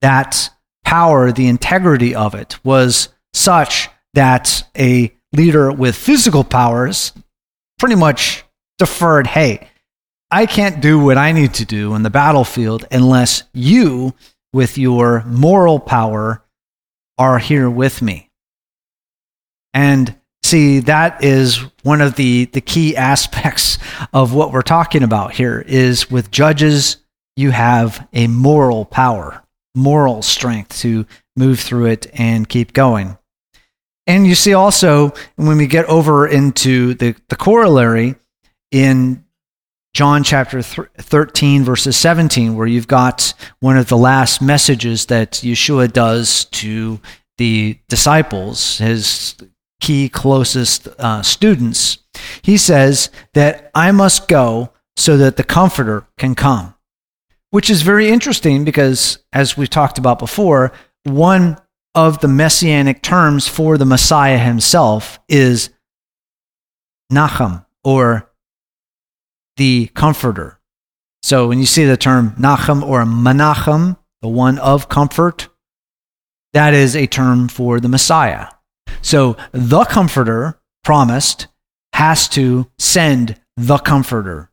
[0.00, 0.48] That
[0.86, 7.12] power, the integrity of it, was such that a leader with physical powers
[7.78, 8.44] pretty much
[8.78, 9.68] deferred, hey,
[10.30, 14.14] I can't do what I need to do in the battlefield unless you,
[14.52, 16.42] with your moral power,
[17.18, 18.30] are here with me.
[19.72, 23.78] And see, that is one of the, the key aspects
[24.12, 26.96] of what we're talking about here is with judges,
[27.36, 31.06] you have a moral power, moral strength to
[31.36, 33.16] move through it and keep going.
[34.06, 38.14] And you see also when we get over into the, the corollary
[38.70, 39.24] in
[39.94, 45.32] John chapter th- 13, verses 17, where you've got one of the last messages that
[45.32, 47.00] Yeshua does to
[47.38, 49.36] the disciples, his
[49.80, 51.98] key closest uh, students.
[52.42, 56.74] He says that I must go so that the Comforter can come,
[57.50, 60.72] which is very interesting because, as we've talked about before,
[61.04, 61.58] one
[61.96, 65.70] of the messianic terms for the Messiah himself is
[67.10, 68.30] Nachum or
[69.56, 70.60] the comforter.
[71.22, 75.48] So when you see the term Nachum or Menachem, the one of comfort,
[76.52, 78.48] that is a term for the Messiah.
[79.00, 81.48] So the comforter promised
[81.94, 84.50] has to send the comforter.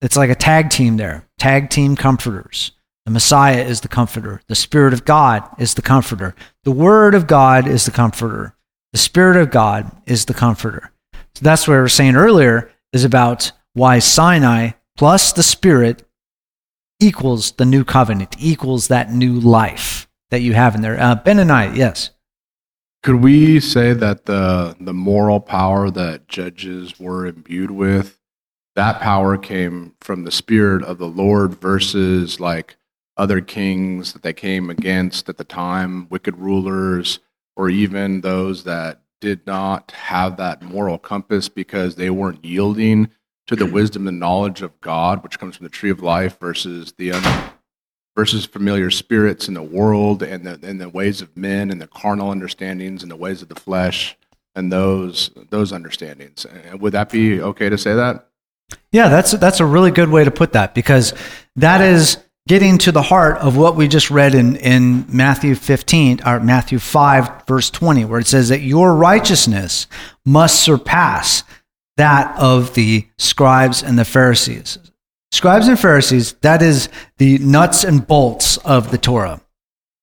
[0.00, 2.72] It's like a tag team there, tag team comforters.
[3.04, 4.40] The Messiah is the comforter.
[4.46, 6.34] The Spirit of God is the comforter.
[6.64, 8.54] The Word of God is the comforter.
[8.92, 10.92] The Spirit of God is the comforter.
[11.34, 16.06] So that's what we were saying earlier is about why Sinai plus the Spirit
[17.00, 21.00] equals the new covenant, equals that new life that you have in there.
[21.00, 22.10] Uh, I, yes.
[23.02, 28.20] Could we say that the the moral power that judges were imbued with,
[28.76, 32.76] that power came from the Spirit of the Lord versus like
[33.16, 37.20] other kings that they came against at the time, wicked rulers,
[37.56, 43.10] or even those that did not have that moral compass because they weren't yielding
[43.46, 46.92] to the wisdom and knowledge of God, which comes from the tree of life, versus
[46.96, 47.50] the un-
[48.16, 51.86] versus familiar spirits in the world and the and the ways of men and the
[51.86, 54.16] carnal understandings and the ways of the flesh
[54.54, 56.44] and those those understandings.
[56.44, 58.28] And would that be okay to say that?
[58.90, 61.14] Yeah, that's that's a really good way to put that because
[61.56, 62.18] that is
[62.48, 66.78] getting to the heart of what we just read in, in Matthew 15 or Matthew
[66.78, 69.86] 5 verse 20 where it says that your righteousness
[70.24, 71.44] must surpass
[71.96, 74.78] that of the scribes and the Pharisees.
[75.30, 76.88] Scribes and Pharisees, that is
[77.18, 79.40] the nuts and bolts of the Torah.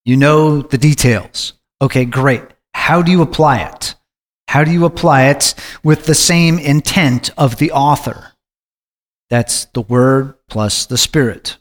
[0.06, 1.54] You know the details.
[1.82, 2.44] Okay, great.
[2.74, 3.96] How do you apply it?
[4.48, 8.34] How do you apply it with the same intent of the author?
[9.30, 11.58] That's the Word plus the Spirit.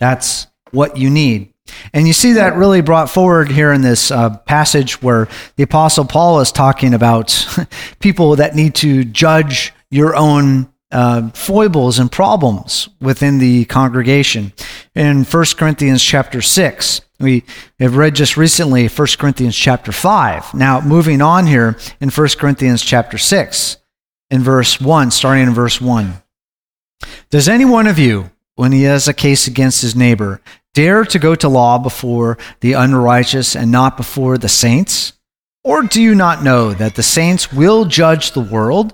[0.00, 1.52] That's what you need.
[1.92, 6.04] And you see that really brought forward here in this uh, passage where the Apostle
[6.04, 7.46] Paul is talking about
[8.00, 14.52] people that need to judge your own uh, foibles and problems within the congregation.
[14.94, 17.44] In 1 Corinthians chapter 6, we
[17.78, 20.54] have read just recently 1 Corinthians chapter 5.
[20.54, 23.76] Now, moving on here in 1 Corinthians chapter 6,
[24.30, 26.14] in verse 1, starting in verse 1.
[27.30, 28.30] Does any one of you,
[28.60, 30.38] when he has a case against his neighbor,
[30.74, 35.14] dare to go to law before the unrighteous and not before the saints?
[35.64, 38.92] Or do you not know that the saints will judge the world?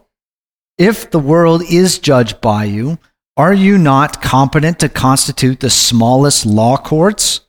[0.78, 2.98] If the world is judged by you,
[3.36, 7.40] are you not competent to constitute the smallest law courts?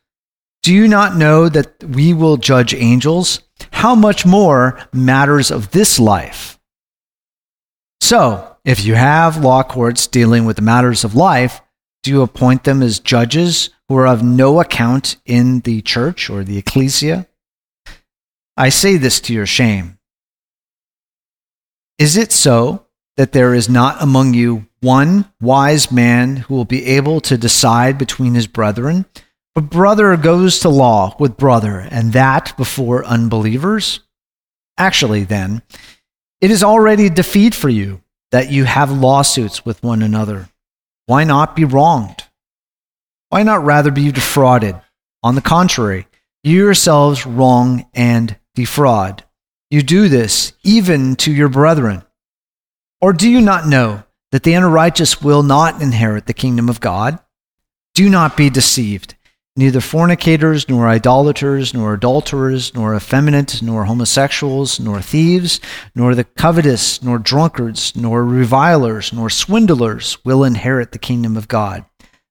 [0.63, 3.41] Do you not know that we will judge angels?
[3.69, 6.57] How much more matters of this life?
[8.01, 11.61] So, if you have law courts dealing with the matters of life,
[12.07, 16.41] do you appoint them as judges who are of no account in the church or
[16.41, 17.27] the ecclesia?
[18.55, 19.99] I say this to your shame.
[21.99, 22.85] Is it so
[23.17, 27.97] that there is not among you one wise man who will be able to decide
[27.97, 29.05] between his brethren?
[29.57, 33.99] A brother goes to law with brother, and that before unbelievers?
[34.77, 35.61] Actually, then,
[36.39, 38.01] it is already defeat for you
[38.31, 40.47] that you have lawsuits with one another.
[41.07, 42.25] Why not be wronged?
[43.29, 44.79] Why not rather be defrauded?
[45.23, 46.05] On the contrary,
[46.43, 49.23] you yourselves wrong and defraud.
[49.69, 52.03] You do this even to your brethren.
[52.99, 57.19] Or do you not know that the unrighteous will not inherit the kingdom of God?
[57.93, 59.15] Do not be deceived.
[59.57, 65.59] Neither fornicators, nor idolaters, nor adulterers, nor effeminate, nor homosexuals, nor thieves,
[65.95, 71.83] nor the covetous, nor drunkards, nor revilers, nor swindlers will inherit the kingdom of God.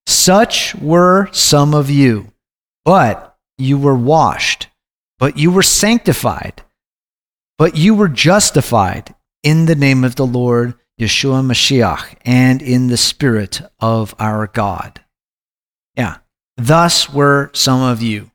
[0.07, 2.33] Such were some of you,
[2.85, 4.69] but you were washed,
[5.19, 6.63] but you were sanctified,
[7.59, 12.97] but you were justified in the name of the Lord Yeshua Mashiach and in the
[12.97, 15.01] Spirit of our God.
[15.97, 16.19] Yeah.
[16.57, 18.31] Thus were some of you.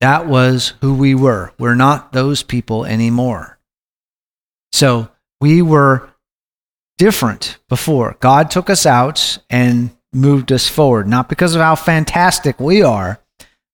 [0.00, 1.52] That was who we were.
[1.58, 3.58] We're not those people anymore.
[4.72, 5.08] So
[5.40, 6.10] we were
[6.98, 8.16] different before.
[8.20, 13.20] God took us out and moved us forward, not because of how fantastic we are,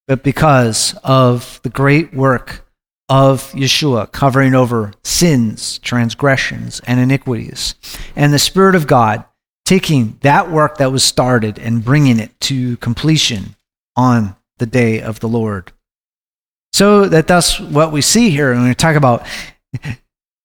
[0.06, 2.64] but because of the great work
[3.08, 7.74] of Yeshua covering over sins, transgressions, and iniquities.
[8.16, 9.24] And the Spirit of God
[9.64, 13.56] taking that work that was started and bringing it to completion
[13.97, 15.72] on the day of the Lord.
[16.72, 18.53] So that that's what we see here.
[18.53, 19.26] And we talk about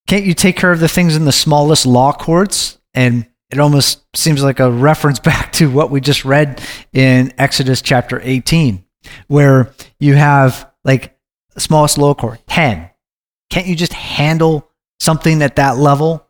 [0.08, 2.78] can't you take care of the things in the smallest law courts?
[2.94, 6.62] And it almost seems like a reference back to what we just read
[6.94, 8.84] in Exodus chapter 18,
[9.28, 11.18] where you have like
[11.58, 12.90] smallest law court, 10.
[13.50, 14.70] Can't you just handle
[15.00, 16.26] something at that level?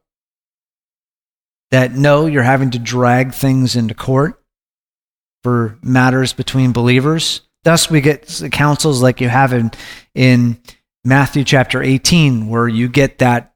[1.71, 4.41] That no, you're having to drag things into court
[5.47, 7.39] for matters between believers.
[7.63, 9.71] Thus, we get counsels like you have in,
[10.13, 10.59] in
[11.05, 13.53] Matthew chapter 18, where you get that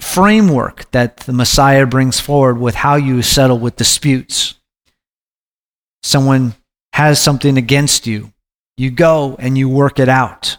[0.00, 4.56] framework that the Messiah brings forward with how you settle with disputes.
[6.02, 6.56] Someone
[6.92, 8.32] has something against you,
[8.76, 10.56] you go and you work it out.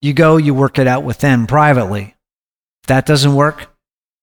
[0.00, 2.14] You go, you work it out with them privately.
[2.84, 3.74] If that doesn't work,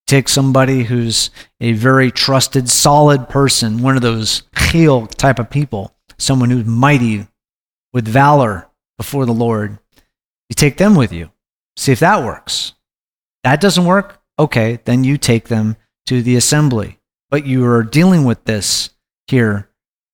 [0.07, 1.29] take somebody who's
[1.59, 7.27] a very trusted, solid person, one of those chil type of people, someone who's mighty
[7.93, 9.77] with valor before the Lord.
[10.49, 11.29] You take them with you.
[11.75, 12.73] See if that works.
[13.43, 14.21] That doesn't work?
[14.39, 16.99] Okay, then you take them to the assembly.
[17.29, 18.91] But you are dealing with this
[19.27, 19.69] here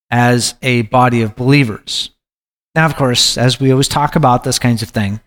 [0.09, 2.09] as a body of believers.
[2.75, 5.19] Now, of course, as we always talk about this kinds of thing,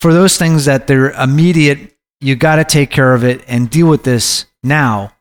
[0.00, 3.88] for those things that they're immediate you got to take care of it and deal
[3.88, 5.12] with this now.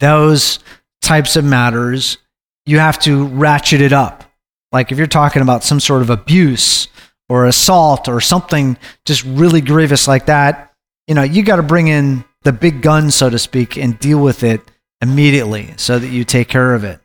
[0.00, 0.60] Those
[1.02, 2.18] types of matters,
[2.66, 4.24] you have to ratchet it up.
[4.72, 6.88] Like if you're talking about some sort of abuse
[7.28, 10.72] or assault or something just really grievous like that,
[11.06, 14.22] you know, you got to bring in the big gun, so to speak, and deal
[14.22, 14.60] with it
[15.02, 17.00] immediately so that you take care of it.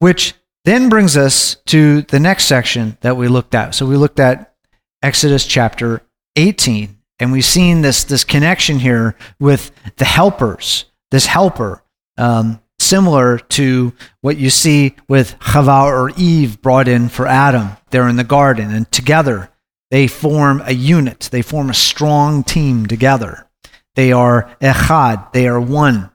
[0.00, 0.34] Which
[0.64, 3.74] then brings us to the next section that we looked at.
[3.74, 4.54] So we looked at
[5.02, 6.02] Exodus chapter
[6.36, 11.82] 18 and we've seen this this connection here with the helpers this helper
[12.18, 18.08] um, similar to what you see with Chava or Eve brought in for Adam there
[18.08, 18.72] in the garden.
[18.72, 19.50] And together
[19.90, 21.28] they form a unit.
[21.30, 23.46] They form a strong team together.
[23.94, 25.32] They are echad.
[25.32, 26.10] They are one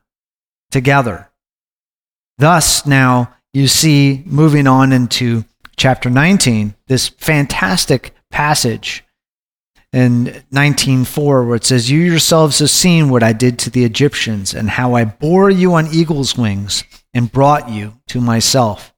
[0.71, 1.29] together.
[2.37, 5.45] Thus now you see moving on into
[5.77, 9.04] chapter 19 this fantastic passage
[9.93, 14.53] in 19:4 where it says you yourselves have seen what I did to the Egyptians
[14.53, 16.83] and how I bore you on eagle's wings
[17.13, 18.93] and brought you to myself.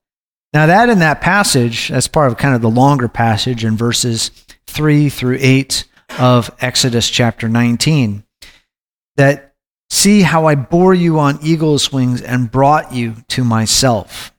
[0.52, 4.30] Now that in that passage, that's part of kind of the longer passage in verses
[4.66, 5.84] 3 through 8
[6.18, 8.24] of Exodus chapter 19
[9.16, 9.54] that
[9.90, 14.32] see how I bore you on eagle's wings and brought you to myself.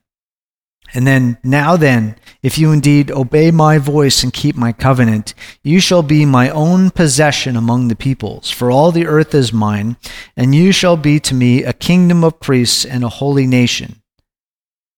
[0.92, 5.78] And then, now then, if you indeed obey my voice and keep my covenant, you
[5.78, 9.96] shall be my own possession among the peoples, for all the earth is mine,
[10.36, 14.02] and you shall be to me a kingdom of priests and a holy nation.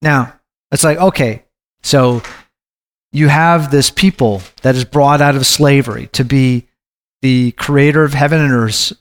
[0.01, 0.39] Now,
[0.71, 1.43] it's like, okay,
[1.83, 2.23] so
[3.11, 6.67] you have this people that is brought out of slavery to be
[7.21, 8.93] the creator of heaven and earth's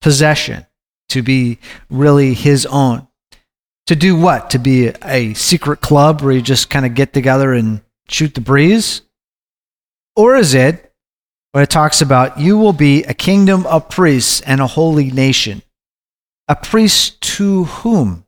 [0.00, 0.66] possession,
[1.08, 1.58] to be
[1.88, 3.08] really his own.
[3.86, 4.50] To do what?
[4.50, 8.40] To be a secret club where you just kind of get together and shoot the
[8.40, 9.02] breeze?
[10.14, 10.92] Or is it
[11.52, 15.62] when it talks about you will be a kingdom of priests and a holy nation?
[16.48, 18.24] A priest to whom?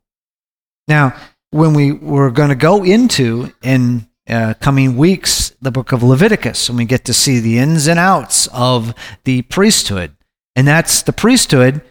[0.88, 1.16] Now,
[1.50, 6.68] when we were going to go into in uh, coming weeks the book of Leviticus,
[6.68, 8.94] and we get to see the ins and outs of
[9.24, 10.16] the priesthood.
[10.56, 11.82] And that's the priesthood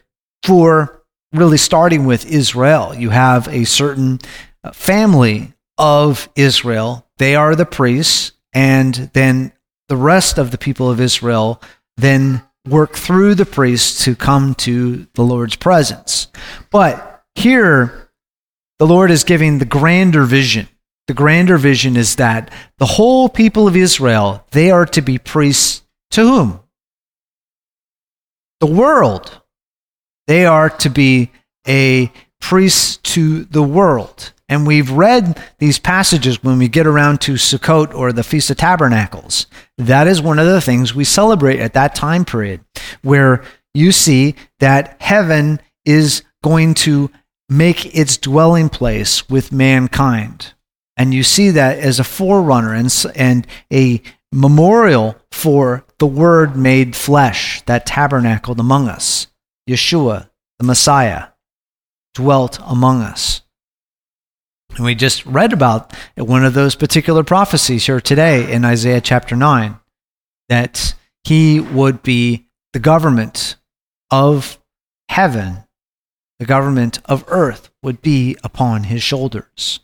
[0.44, 1.03] for
[1.34, 2.94] really starting with Israel.
[2.94, 4.20] You have a certain
[4.64, 9.52] uh, family of Israel, they are the priests, and then
[9.90, 11.62] the rest of the people of Israel
[11.98, 16.28] then work through the priests to come to the Lord's presence.
[16.70, 18.10] But here,
[18.80, 20.68] the Lord is giving the grander vision
[21.08, 25.84] the grander vision is that the whole people of Israel, they are to be priests
[26.12, 26.60] to whom?
[28.62, 29.42] The world.
[30.28, 31.32] They are to be
[31.68, 34.34] a priest to the world.
[34.50, 38.58] And we've read these passages when we get around to Sukkot or the Feast of
[38.58, 39.48] Tabernacles.
[39.78, 42.62] That is one of the things we celebrate at that time period,
[43.02, 43.44] where
[43.74, 47.10] you see that heaven is going to
[47.50, 50.54] make its dwelling place with mankind.
[50.98, 54.02] And you see that as a forerunner and, and a
[54.32, 59.28] memorial for the Word made flesh that tabernacled among us.
[59.70, 61.28] Yeshua, the Messiah,
[62.14, 63.42] dwelt among us.
[64.76, 69.36] And we just read about one of those particular prophecies here today in Isaiah chapter
[69.36, 69.80] 9
[70.50, 73.56] that he would be the government
[74.12, 74.60] of
[75.10, 75.64] heaven,
[76.40, 79.80] the government of earth would be upon his shoulders.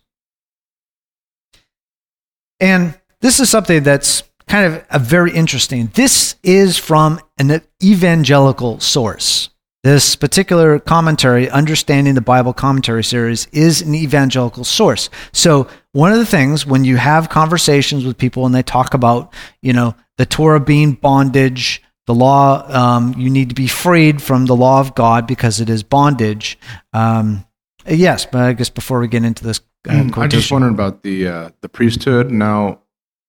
[2.60, 5.92] And this is something that's kind of a very interesting.
[5.94, 9.50] This is from an evangelical source.
[9.84, 15.10] This particular commentary, Understanding the Bible Commentary Series, is an evangelical source.
[15.32, 19.34] So, one of the things when you have conversations with people and they talk about,
[19.62, 24.48] you know, the Torah being bondage, the law, um, you need to be freed from
[24.48, 26.60] the law of God because it is bondage.
[26.92, 27.46] Um,
[27.88, 31.04] yes, but I guess before we get into this, uh, mm, I just wondering about
[31.04, 32.32] the uh, the priesthood.
[32.32, 32.80] Now,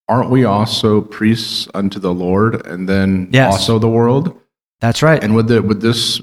[0.09, 3.53] aren't we also priests unto the Lord, and then Yes.
[3.53, 4.37] also the world?
[4.81, 5.23] That's right.
[5.23, 6.19] And would the would this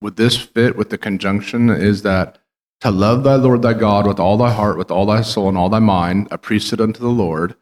[0.00, 1.70] would this fit with the conjunction?
[1.70, 2.38] Is that
[2.80, 5.58] to love thy Lord thy God with all thy heart, with all thy soul, and
[5.58, 7.54] all thy mind, a priesthood unto the Lord,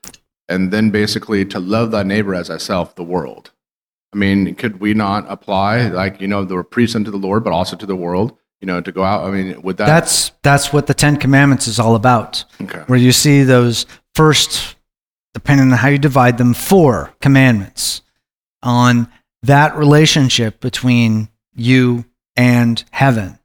[0.48, 3.50] and then basically to love thy neighbor as thyself, the world.
[4.12, 7.52] I mean, could we not apply like you know the priest unto the Lord, but
[7.52, 8.36] also to the world?
[8.60, 9.24] You know, to go out.
[9.24, 9.86] I mean, would that?
[9.86, 12.44] That's that's what the Ten Commandments is all about.
[12.60, 12.82] okay.
[12.86, 14.76] Where you see those first,
[15.34, 18.02] depending on how you divide them, four commandments
[18.62, 19.08] on
[19.42, 22.04] that relationship between you
[22.38, 23.38] and heaven.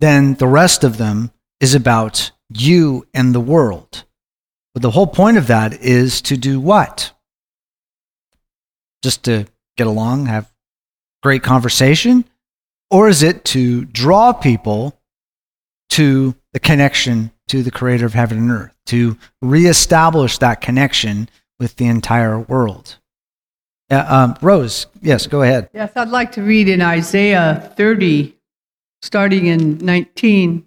[0.00, 1.30] Then the rest of them
[1.60, 4.04] is about you and the world.
[4.74, 7.12] But the whole point of that is to do what?
[9.04, 10.52] Just to get along, have
[11.22, 12.24] great conversation?
[12.90, 14.98] Or is it to draw people
[15.90, 21.28] to the connection to the creator of heaven and earth, to reestablish that connection
[21.60, 22.98] with the entire world?
[23.90, 25.68] Uh, um, Rose, yes, go ahead.
[25.74, 28.34] Yes, I'd like to read in Isaiah 30,
[29.02, 30.66] starting in 19.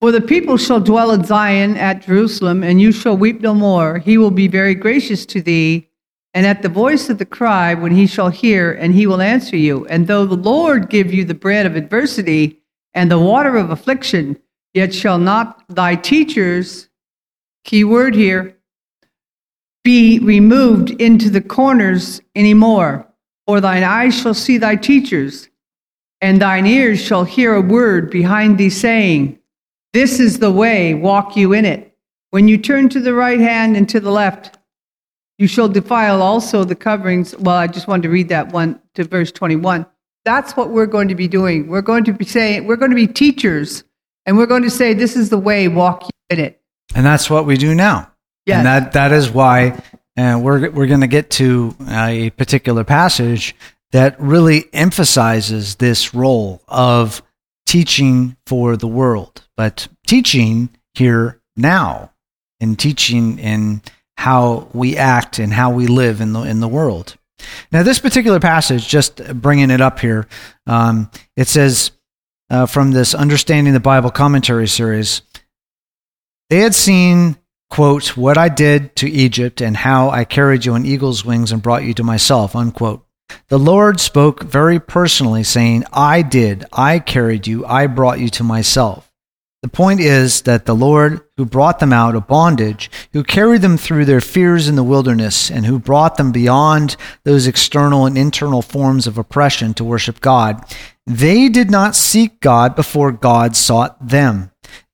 [0.00, 3.98] For the people shall dwell in Zion at Jerusalem, and you shall weep no more.
[3.98, 5.88] He will be very gracious to thee,
[6.32, 9.56] and at the voice of the cry, when he shall hear, and he will answer
[9.56, 9.84] you.
[9.86, 12.62] And though the Lord give you the bread of adversity
[12.94, 14.38] and the water of affliction,
[14.74, 16.88] yet shall not thy teachers,
[17.64, 18.56] key word here,
[19.82, 23.06] be removed into the corners any more.
[23.46, 25.48] For thine eyes shall see thy teachers,
[26.20, 29.38] and thine ears shall hear a word behind thee saying,
[29.92, 31.96] This is the way, walk you in it.
[32.30, 34.58] When you turn to the right hand and to the left,
[35.38, 37.34] you shall defile also the coverings.
[37.38, 39.86] Well, I just wanted to read that one to verse 21.
[40.24, 41.66] That's what we're going to be doing.
[41.66, 43.82] We're going to be saying, we're going to be teachers,
[44.26, 46.60] and we're going to say, This is the way, walk you in it.
[46.94, 48.12] And that's what we do now.
[48.46, 48.58] Yes.
[48.58, 49.80] And that, that is why
[50.16, 53.54] uh, we're, we're going to get to a particular passage
[53.92, 57.22] that really emphasizes this role of
[57.66, 62.12] teaching for the world, but teaching here now
[62.60, 63.82] and teaching in
[64.16, 67.16] how we act and how we live in the, in the world.
[67.72, 70.26] Now, this particular passage, just bringing it up here,
[70.66, 71.92] um, it says
[72.50, 75.22] uh, from this Understanding the Bible commentary series,
[76.50, 77.38] they had seen,
[77.70, 81.62] quote, what I did to Egypt and how I carried you on eagle's wings and
[81.62, 83.06] brought you to myself, unquote.
[83.48, 88.44] The Lord spoke very personally, saying, I did, I carried you, I brought you to
[88.44, 89.10] myself.
[89.62, 93.76] The point is that the Lord who brought them out of bondage, who carried them
[93.76, 98.62] through their fears in the wilderness, and who brought them beyond those external and internal
[98.62, 100.64] forms of oppression to worship God,
[101.06, 104.49] they did not seek God before God sought them.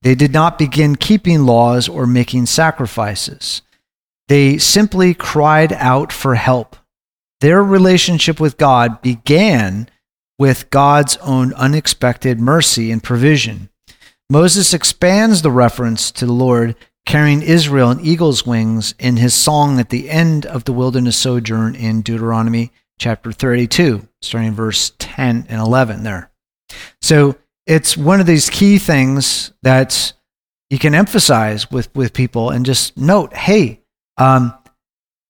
[0.06, 3.62] They did not begin keeping laws or making sacrifices.
[4.28, 6.76] They simply cried out for help.
[7.40, 9.88] Their relationship with God began
[10.38, 13.68] with God's own unexpected mercy and provision.
[14.30, 19.80] Moses expands the reference to the Lord carrying Israel on eagle's wings in his song
[19.80, 25.60] at the end of the wilderness sojourn in Deuteronomy chapter 32, starting verse 10 and
[25.60, 26.30] 11 there.
[27.02, 27.34] So
[27.66, 30.12] it's one of these key things that
[30.70, 33.82] you can emphasize with with people and just note, hey,
[34.16, 34.54] um,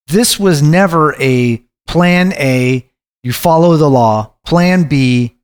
[0.07, 2.89] this was never a plan A.
[3.23, 4.35] You follow the law.
[4.45, 5.37] Plan B.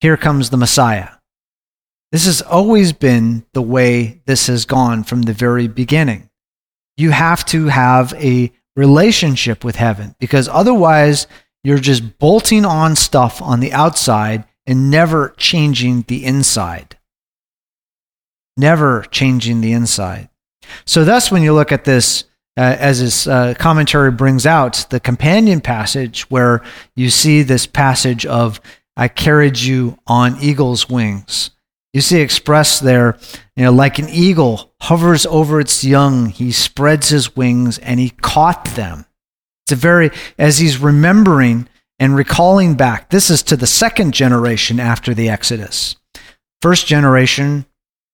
[0.00, 1.10] Here comes the Messiah.
[2.12, 6.30] This has always been the way this has gone from the very beginning.
[6.96, 11.26] You have to have a relationship with heaven because otherwise
[11.64, 16.98] you're just bolting on stuff on the outside and never changing the inside.
[18.56, 20.28] Never changing the inside.
[20.84, 22.24] So, thus, when you look at this,
[22.58, 26.62] uh, as his uh, commentary brings out, the companion passage where
[26.94, 28.60] you see this passage of,
[28.94, 31.50] I carried you on eagle's wings.
[31.94, 33.16] You see expressed there,
[33.56, 38.10] you know, like an eagle hovers over its young, he spreads his wings and he
[38.10, 39.06] caught them.
[39.64, 44.78] It's a very, as he's remembering and recalling back, this is to the second generation
[44.78, 45.96] after the Exodus.
[46.62, 47.66] First generation,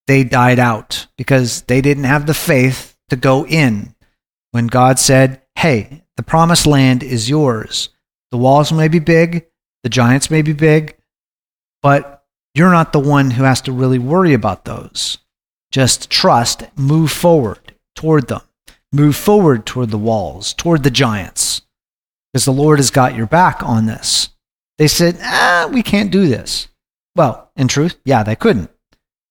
[0.06, 3.94] they died out because they didn't have the faith to go in.
[4.50, 7.90] When God said, Hey, the promised land is yours.
[8.30, 9.46] The walls may be big,
[9.82, 10.96] the giants may be big,
[11.82, 12.24] but
[12.54, 15.18] you're not the one who has to really worry about those.
[15.70, 18.42] Just trust, move forward toward them.
[18.92, 21.62] Move forward toward the walls, toward the giants,
[22.34, 24.30] because the Lord has got your back on this.
[24.76, 26.66] They said, ah, we can't do this.
[27.14, 28.72] Well, in truth, yeah, they couldn't.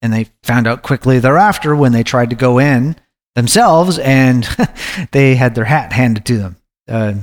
[0.01, 2.95] And they found out quickly thereafter when they tried to go in
[3.35, 4.47] themselves and
[5.11, 6.55] they had their hat handed to them,
[6.87, 7.13] uh,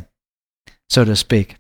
[0.91, 1.57] so to speak.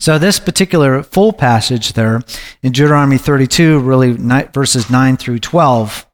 [0.00, 2.22] So, this particular full passage there
[2.60, 4.14] in Deuteronomy 32, really
[4.52, 6.06] verses 9 through 12,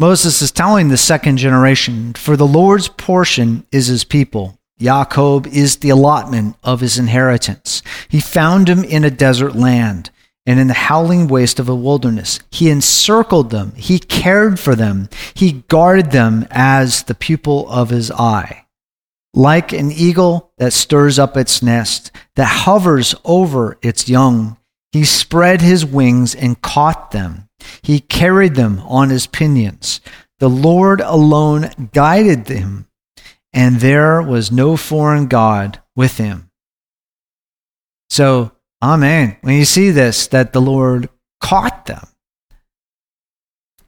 [0.00, 4.58] Moses is telling the second generation, For the Lord's portion is his people.
[4.78, 7.82] Jacob is the allotment of his inheritance.
[8.08, 10.10] He found him in a desert land
[10.44, 12.40] and in the howling waste of a wilderness.
[12.50, 13.72] He encircled them.
[13.76, 15.08] He cared for them.
[15.34, 18.66] He guarded them as the pupil of his eye.
[19.34, 24.58] Like an eagle that stirs up its nest, that hovers over its young,
[24.90, 27.48] he spread his wings and caught them.
[27.82, 30.00] He carried them on his pinions.
[30.38, 32.88] The Lord alone guided them,
[33.52, 36.50] and there was no foreign God with him.
[38.10, 39.36] So, Amen.
[39.42, 41.08] When you see this, that the Lord
[41.40, 42.04] caught them,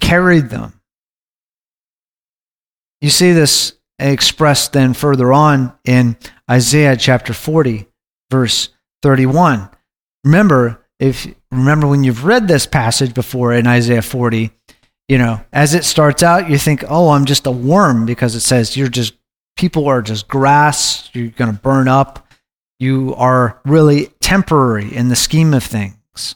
[0.00, 0.80] carried them.
[3.00, 6.16] You see this expressed then further on in
[6.48, 7.88] Isaiah chapter 40,
[8.30, 8.68] verse
[9.02, 9.68] 31.
[10.22, 14.52] Remember, if remember when you've read this passage before in Isaiah 40,
[15.08, 18.40] you know, as it starts out, you think, oh, I'm just a worm because it
[18.40, 19.14] says you're just,
[19.56, 22.26] people are just grass, you're going to burn up.
[22.78, 26.34] You are really temporary in the scheme of things.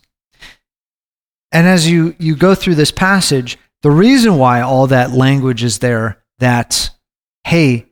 [1.50, 5.78] And as you, you go through this passage, the reason why all that language is
[5.78, 6.90] there that
[7.44, 7.86] hey,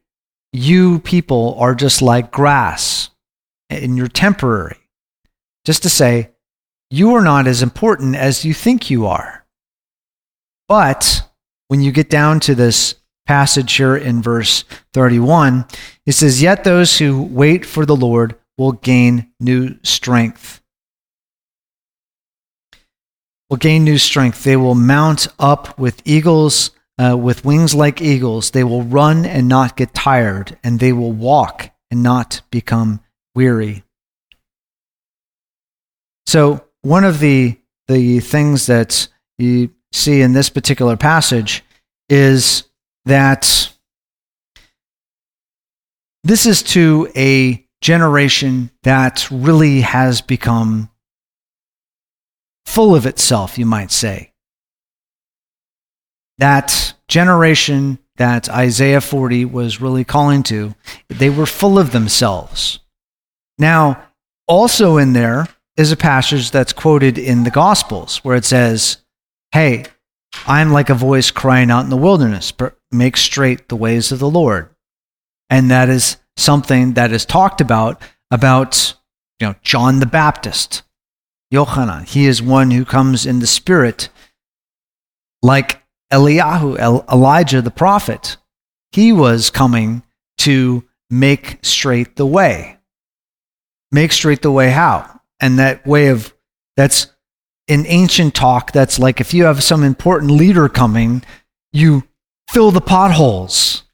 [0.53, 3.11] you people are just like grass
[3.70, 4.77] and you're temporary.
[5.64, 6.31] Just to say,
[6.91, 9.45] you are not as important as you think you are.
[10.68, 11.29] But
[11.68, 12.97] when you get down to this
[13.27, 15.66] passage here in verse 31,
[16.07, 20.62] it says, Yet those who wait for the Lord will gain new strength.
[23.51, 24.43] Will gain new strength.
[24.43, 28.51] They will mount up with eagles uh, with wings like eagles.
[28.51, 33.01] They will run and not get tired, and they will walk and not become
[33.35, 33.85] weary.
[36.27, 37.59] So, one of the,
[37.89, 39.09] the things that
[39.39, 41.64] you see in this particular passage
[42.09, 42.64] is
[43.07, 43.72] that
[46.22, 50.90] this is to a generation that really has become
[52.64, 54.32] full of itself, you might say
[56.38, 60.74] that generation that Isaiah 40 was really calling to,
[61.09, 62.80] they were full of themselves.
[63.59, 64.02] Now,
[64.48, 68.98] also in there is a passage that's quoted in the Gospels where it says,
[69.52, 69.84] Hey,
[70.46, 72.52] I'm like a voice crying out in the wilderness,
[72.97, 74.70] make straight the ways of the Lord.
[75.51, 78.94] And that is something that is talked about about
[79.40, 80.82] you know John the Baptist.
[81.55, 84.09] Yochanan, he is one who comes in the spirit
[85.42, 85.80] like
[86.12, 88.36] Eliyahu, Elijah the prophet,
[88.92, 90.03] he was coming
[90.38, 92.78] to make straight the way.
[93.92, 95.20] Make straight the way how?
[95.40, 96.34] And that way of,
[96.76, 97.09] that's
[97.68, 101.22] in ancient talk, that's like if you have some important leader coming,
[101.72, 102.05] you
[102.51, 103.84] fill the potholes,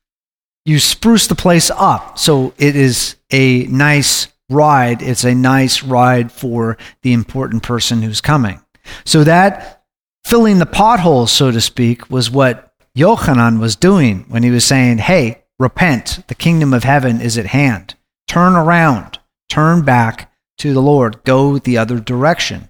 [0.64, 2.18] you spruce the place up.
[2.18, 5.03] So it is a nice ride.
[5.03, 8.61] It's a nice ride for the important person who's coming.
[9.05, 9.84] So that
[10.24, 14.98] filling the potholes, so to speak, was what Yochanan was doing when he was saying,
[14.98, 17.94] Hey, repent, the kingdom of heaven is at hand.
[18.28, 22.68] Turn around, turn back to the Lord, go the other direction.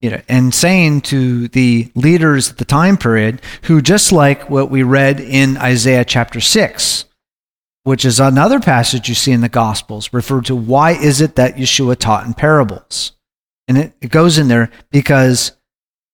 [0.00, 4.70] You know, and saying to the leaders at the time period, who just like what
[4.70, 7.04] we read in Isaiah chapter 6,
[7.82, 11.56] which is another passage you see in the Gospels, referred to why is it that
[11.56, 13.12] Yeshua taught in parables?
[13.68, 15.52] And it, it goes in there because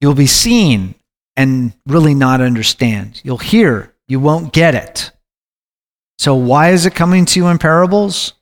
[0.00, 0.94] you'll be seen
[1.36, 3.20] and really not understand.
[3.24, 5.12] You'll hear, you won't get it.
[6.18, 8.32] So, why is it coming to you in parables?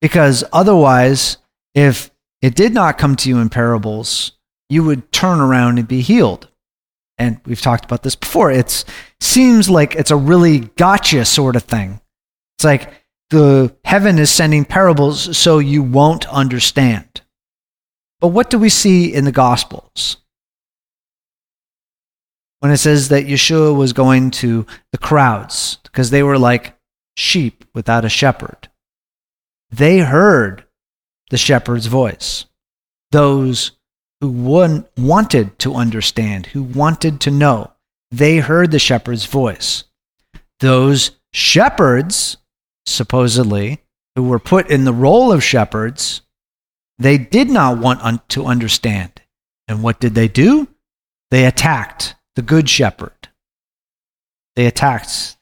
[0.00, 1.38] Because otherwise,
[1.74, 2.10] if
[2.42, 4.32] it did not come to you in parables,
[4.68, 6.48] you would turn around and be healed.
[7.18, 8.50] And we've talked about this before.
[8.50, 8.84] It
[9.20, 12.00] seems like it's a really gotcha sort of thing.
[12.56, 12.92] It's like
[13.30, 17.22] the heaven is sending parables so you won't understand.
[18.20, 20.18] But what do we see in the Gospels?
[22.60, 26.76] When it says that Yeshua was going to the crowds because they were like
[27.16, 28.68] sheep without a shepherd.
[29.70, 30.64] They heard
[31.30, 32.46] the shepherd's voice.
[33.10, 33.72] Those
[34.24, 37.72] who wanted to understand, who wanted to know,
[38.10, 39.84] they heard the shepherd's voice.
[40.60, 42.38] Those shepherds
[42.86, 43.82] supposedly,
[44.14, 46.22] who were put in the role of shepherds,
[46.98, 49.20] they did not want un- to understand.
[49.68, 50.68] And what did they do?
[51.30, 53.28] They attacked the good shepherd.
[54.56, 55.36] They attacked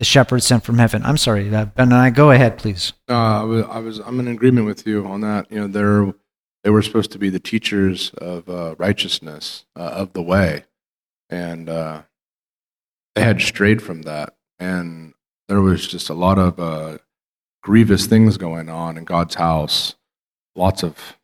[0.00, 1.02] the shepherd sent from heaven.
[1.04, 2.10] I'm sorry, uh, Ben and I.
[2.10, 2.92] Go ahead, please.
[3.08, 3.98] Uh, I, was, I was.
[4.00, 5.50] I'm in agreement with you on that.
[5.50, 6.14] You know, they're
[6.68, 10.64] they were supposed to be the teachers of uh, righteousness uh, of the way,
[11.30, 12.02] and uh,
[13.14, 14.36] they had strayed from that.
[14.58, 15.14] And
[15.48, 16.98] there was just a lot of uh,
[17.62, 19.94] grievous things going on in God's house.
[20.54, 21.16] Lots of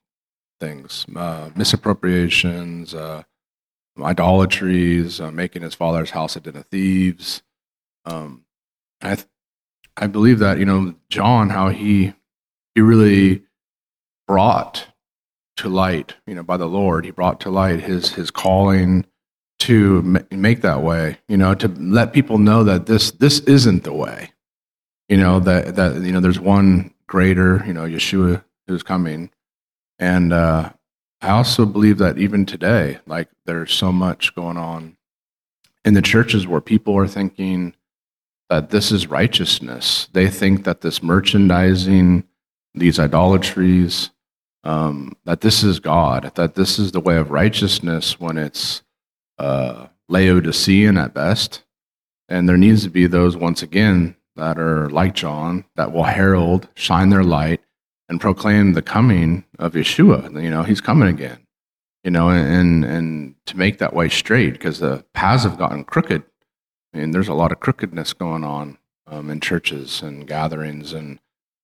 [0.60, 3.24] things, uh, misappropriations, uh,
[4.02, 7.42] idolatries, making his father's house a den of thieves.
[8.06, 8.46] Um,
[9.02, 9.28] I, th-
[9.94, 12.14] I believe that you know John, how he
[12.74, 13.42] he really
[14.26, 14.86] brought
[15.56, 19.06] to light, you know, by the Lord, he brought to light his his calling
[19.60, 23.92] to make that way, you know, to let people know that this this isn't the
[23.92, 24.32] way,
[25.08, 29.30] you know, that that you know there's one greater, you know, Yeshua who's coming,
[29.98, 30.70] and uh,
[31.20, 34.96] I also believe that even today, like there's so much going on
[35.84, 37.74] in the churches where people are thinking
[38.50, 40.08] that this is righteousness.
[40.12, 42.24] They think that this merchandising,
[42.74, 44.10] these idolatries,
[44.64, 48.82] um, that this is God, that this is the way of righteousness when it's
[49.38, 51.62] uh, Laodicean at best.
[52.28, 56.68] And there needs to be those, once again, that are like John, that will herald,
[56.74, 57.60] shine their light,
[58.08, 60.42] and proclaim the coming of Yeshua.
[60.42, 61.38] You know, he's coming again.
[62.02, 66.22] You know, and and to make that way straight, because the paths have gotten crooked.
[66.92, 71.18] I mean, there's a lot of crookedness going on um, in churches and gatherings and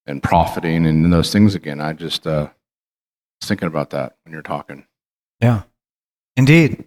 [0.07, 1.81] and profiting and those things again.
[1.81, 2.51] I just uh,
[3.47, 4.87] thinking about that when you're talking.
[5.41, 5.63] Yeah,
[6.37, 6.85] indeed.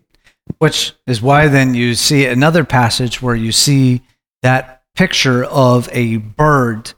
[0.59, 4.01] Which is why then you see another passage where you see
[4.41, 6.93] that picture of a bird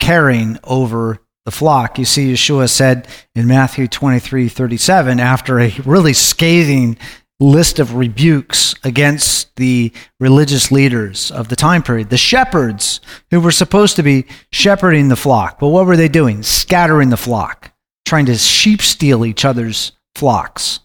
[0.00, 1.98] carrying over the flock.
[1.98, 6.98] You see, Yeshua said in Matthew 23 37, after a really scathing
[7.38, 13.50] list of rebukes against the religious leaders of the time period, the shepherds who were
[13.50, 15.58] supposed to be shepherding the flock.
[15.58, 16.42] But what were they doing?
[16.42, 17.69] Scattering the flock,
[18.04, 20.80] trying to sheep steal each other's flocks.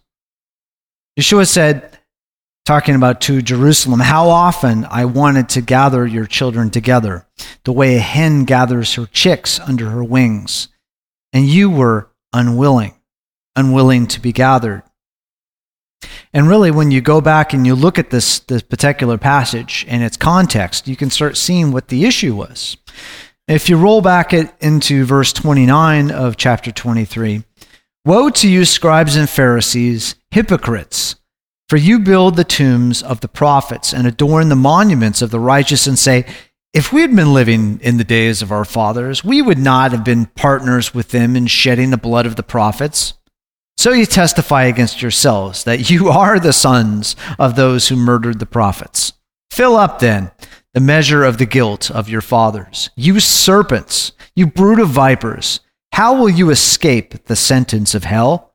[1.19, 1.97] Yeshua said,
[2.65, 7.27] talking about to Jerusalem, how often I wanted to gather your children together,
[7.63, 10.67] the way a hen gathers her chicks under her wings,
[11.31, 12.95] and you were unwilling,
[13.55, 14.83] unwilling to be gathered.
[16.33, 20.03] And really, when you go back and you look at this, this particular passage and
[20.03, 22.77] its context, you can start seeing what the issue was.
[23.47, 27.43] If you roll back it into verse 29 of chapter 23,
[28.03, 31.15] Woe to you, scribes and Pharisees, hypocrites!
[31.69, 35.85] For you build the tombs of the prophets and adorn the monuments of the righteous
[35.85, 36.25] and say,
[36.73, 40.03] If we had been living in the days of our fathers, we would not have
[40.03, 43.13] been partners with them in shedding the blood of the prophets.
[43.77, 48.47] So you testify against yourselves that you are the sons of those who murdered the
[48.47, 49.13] prophets.
[49.51, 50.31] Fill up then
[50.75, 52.89] the measure of the guilt of your fathers.
[52.97, 55.61] You serpents, you brood of vipers,
[55.93, 58.53] how will you escape the sentence of hell?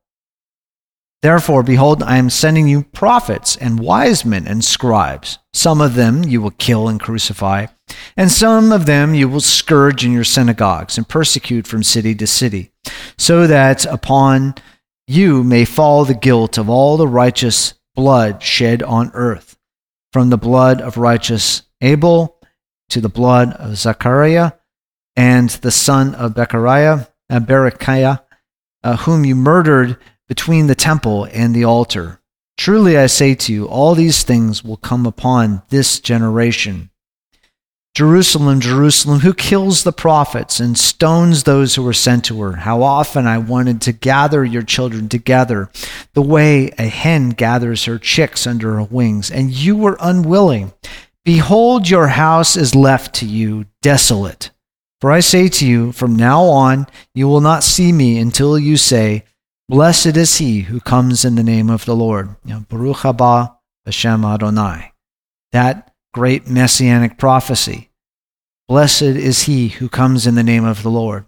[1.22, 5.38] Therefore, behold, I am sending you prophets and wise men and scribes.
[5.54, 7.68] Some of them you will kill and crucify,
[8.18, 12.26] and some of them you will scourge in your synagogues and persecute from city to
[12.26, 12.70] city,
[13.16, 14.56] so that upon
[15.06, 19.58] you may fall the guilt of all the righteous blood shed on earth,
[20.12, 22.36] from the blood of righteous Abel
[22.90, 24.52] to the blood of Zechariah
[25.16, 28.22] and the son of Bechariah, uh, Berechiah,
[28.82, 29.96] uh, whom you murdered
[30.28, 32.20] between the temple and the altar.
[32.56, 36.90] Truly I say to you, all these things will come upon this generation.
[37.94, 42.52] Jerusalem, Jerusalem, who kills the prophets and stones those who are sent to her.
[42.52, 45.70] How often I wanted to gather your children together,
[46.14, 50.72] the way a hen gathers her chicks under her wings, and you were unwilling.
[51.34, 54.50] Behold, your house is left to you desolate.
[55.00, 58.76] For I say to you, from now on you will not see me until you
[58.76, 59.22] say,
[59.68, 62.34] Blessed is he who comes in the name of the Lord.
[62.44, 64.92] Baruch haba Hashem Adonai.
[65.52, 67.90] That great messianic prophecy.
[68.66, 71.26] Blessed is he who comes in the name of the Lord.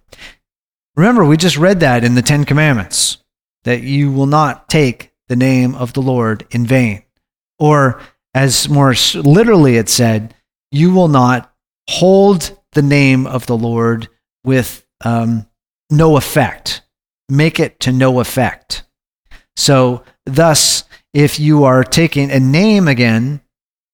[0.97, 3.19] Remember, we just read that in the Ten Commandments
[3.63, 7.05] that you will not take the name of the Lord in vain.
[7.61, 8.01] Or,
[8.35, 10.35] as more literally it said,
[10.71, 11.53] you will not
[11.89, 14.09] hold the name of the Lord
[14.45, 15.47] with um,
[15.91, 16.83] no effect
[17.33, 18.85] make it to no effect.
[19.57, 23.41] So, thus, if you are taking a name again,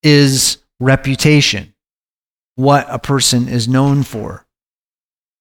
[0.03, 1.75] is reputation,
[2.57, 4.47] what a person is known for.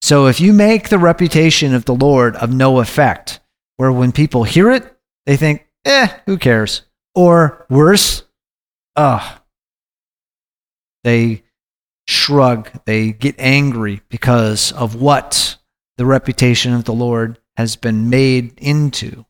[0.02, 3.39] So, if you make the reputation of the Lord of no effect,
[3.78, 4.95] where when people hear it,
[5.26, 6.84] they think, eh, who cares?
[7.16, 8.24] Or worse,
[8.98, 9.39] ugh,
[11.04, 11.43] they
[12.08, 15.58] shrug, they get angry because of what
[15.98, 19.26] the reputation of the Lord has been made into.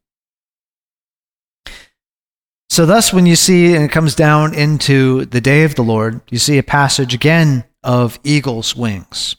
[2.69, 6.21] So, thus, when you see, and it comes down into the day of the Lord,
[6.29, 9.35] you see a passage again of eagle's wings.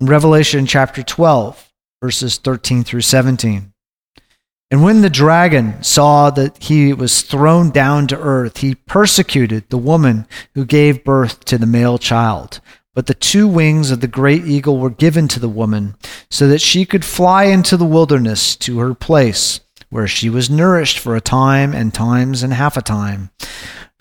[0.00, 3.72] In Revelation chapter 12, verses 13 through 17.
[4.70, 9.78] And when the dragon saw that he was thrown down to earth, he persecuted the
[9.78, 12.60] woman who gave birth to the male child.
[12.92, 15.94] But the two wings of the great eagle were given to the woman,
[16.30, 19.60] so that she could fly into the wilderness to her place,
[19.90, 23.30] where she was nourished for a time and times and half a time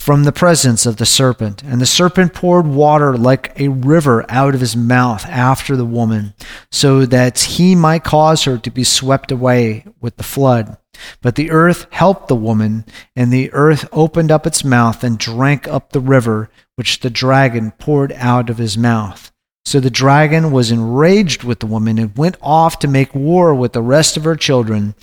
[0.05, 1.63] from the presence of the serpent.
[1.63, 6.35] And the serpent poured water like a river out of his mouth after the woman,
[6.71, 10.77] so that he might cause her to be swept away with the flood.
[11.23, 12.85] But the earth helped the woman,
[13.15, 17.71] and the earth opened up its mouth and drank up the river which the dragon
[17.71, 19.31] poured out of his mouth.
[19.65, 23.73] So the dragon was enraged with the woman and went off to make war with
[23.73, 24.93] the rest of her children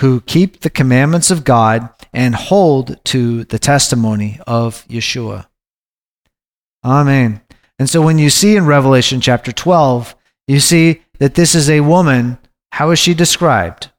[0.00, 5.46] who keep the commandments of God and hold to the testimony of Yeshua.
[6.84, 7.40] Amen.
[7.78, 10.14] And so when you see in Revelation chapter 12,
[10.46, 12.38] you see that this is a woman.
[12.72, 13.90] How is she described?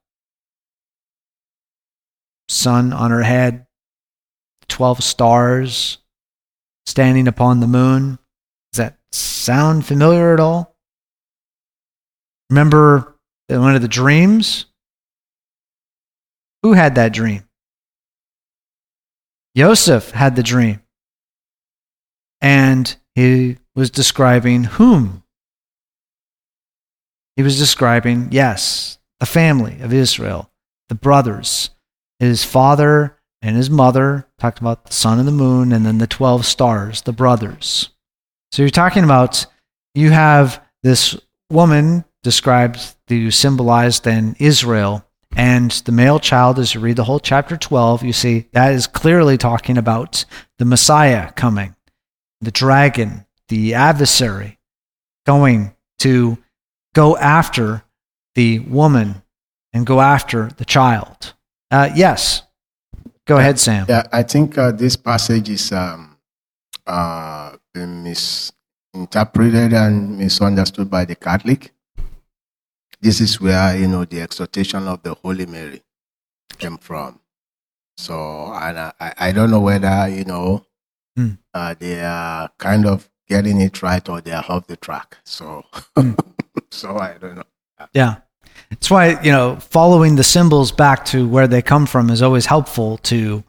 [2.48, 3.66] Sun on her head,
[4.70, 5.98] 12 stars,
[6.86, 8.20] standing upon the moon.
[8.72, 10.76] Does that sound familiar at all?
[12.50, 13.16] Remember
[13.50, 14.66] one of the dreams?
[16.66, 17.44] Who had that dream?
[19.56, 20.82] Joseph had the dream.
[22.42, 25.22] And he was describing whom?
[27.36, 30.50] He was describing, yes, the family of Israel,
[30.90, 31.70] the brothers,
[32.18, 36.08] his father and his mother, talked about the sun and the moon, and then the
[36.08, 37.92] 12 stars, the brothers.
[38.52, 39.46] So you're talking about
[39.94, 41.16] you have this
[41.52, 45.05] woman described to symbolize then Israel,
[45.36, 48.88] and the male child, as you read the whole chapter 12, you see that is
[48.88, 50.26] clearly talking about
[50.58, 51.76] the Messiah coming,
[52.42, 54.60] the dragon, the adversary,
[55.26, 56.38] going to
[56.94, 57.84] go after
[58.36, 59.22] the woman
[59.74, 61.34] and go after the child.
[61.72, 62.44] Uh, yes,
[63.26, 63.88] Go ahead, Sam.
[63.90, 66.18] Yeah, I think uh, this passage is um,
[66.86, 71.74] uh, misinterpreted and misunderstood by the Catholic.
[73.02, 75.82] This is where you know the exhortation of the Holy Mary
[76.58, 77.20] came from.
[77.98, 80.66] So, and I, I don't know whether you know
[81.18, 81.38] mm.
[81.54, 85.18] uh, they are kind of getting it right or they are off the track.
[85.26, 85.64] So,
[85.98, 86.18] mm.
[86.72, 87.44] so I don't know.
[87.94, 88.18] Yeah.
[88.70, 92.46] That's why you know following the symbols back to where they come from is always
[92.46, 93.44] helpful to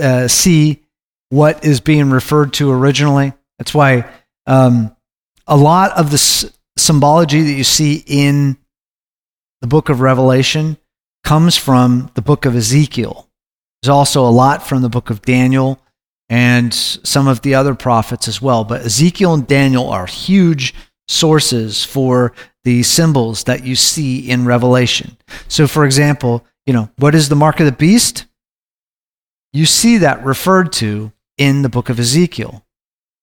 [0.00, 0.82] uh, see
[1.28, 3.32] what is being referred to originally.
[3.58, 4.10] That's why
[4.46, 4.94] um,
[5.46, 8.58] a lot of the s- symbology that you see in
[9.60, 10.76] the book of Revelation
[11.24, 13.28] comes from the book of Ezekiel.
[13.82, 15.80] There's also a lot from the book of Daniel
[16.28, 18.64] and some of the other prophets as well.
[18.64, 20.74] But Ezekiel and Daniel are huge
[21.08, 22.32] sources for
[22.64, 25.16] the symbols that you see in Revelation.
[25.48, 28.26] So, for example, you know, what is the mark of the beast?
[29.56, 32.62] you see that referred to in the book of Ezekiel.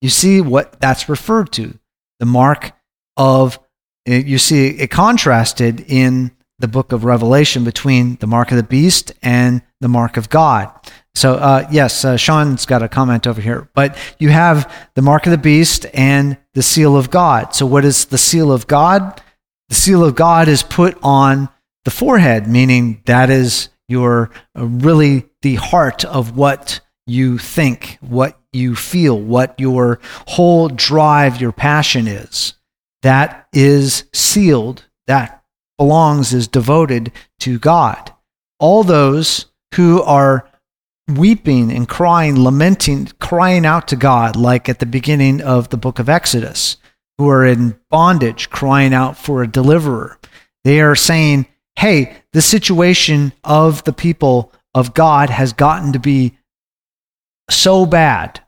[0.02, 1.78] You see what that's referred to
[2.20, 2.72] the mark
[3.18, 3.60] of,
[4.06, 8.64] eh, you see it contrasted in the book of Revelation between the mark of the
[8.64, 10.72] beast and the mark of God.
[11.16, 13.70] So, uh, yes, uh, Sean's got a comment over here.
[13.76, 17.54] But you have the mark of the beast and the seal of God.
[17.54, 19.22] So, what is the seal of God?
[19.70, 21.50] The seal of God is put on
[21.86, 28.40] the forehead, meaning that is your uh, really the heart of what you think, what
[28.52, 32.54] you feel, what your whole drive, your passion is.
[33.04, 34.86] That is sealed.
[35.08, 35.44] That
[35.78, 38.14] belongs, is devoted to God.
[38.60, 40.50] All those who are
[41.10, 46.00] weeping and crying, lamenting, crying out to God, like at the beginning of the book
[46.00, 46.78] of Exodus,
[47.18, 50.18] who are in bondage, crying out for a deliverer.
[50.64, 51.48] They are saying,
[51.78, 56.38] Hey, the situation of the people of God has gotten to be
[57.50, 58.42] so bad.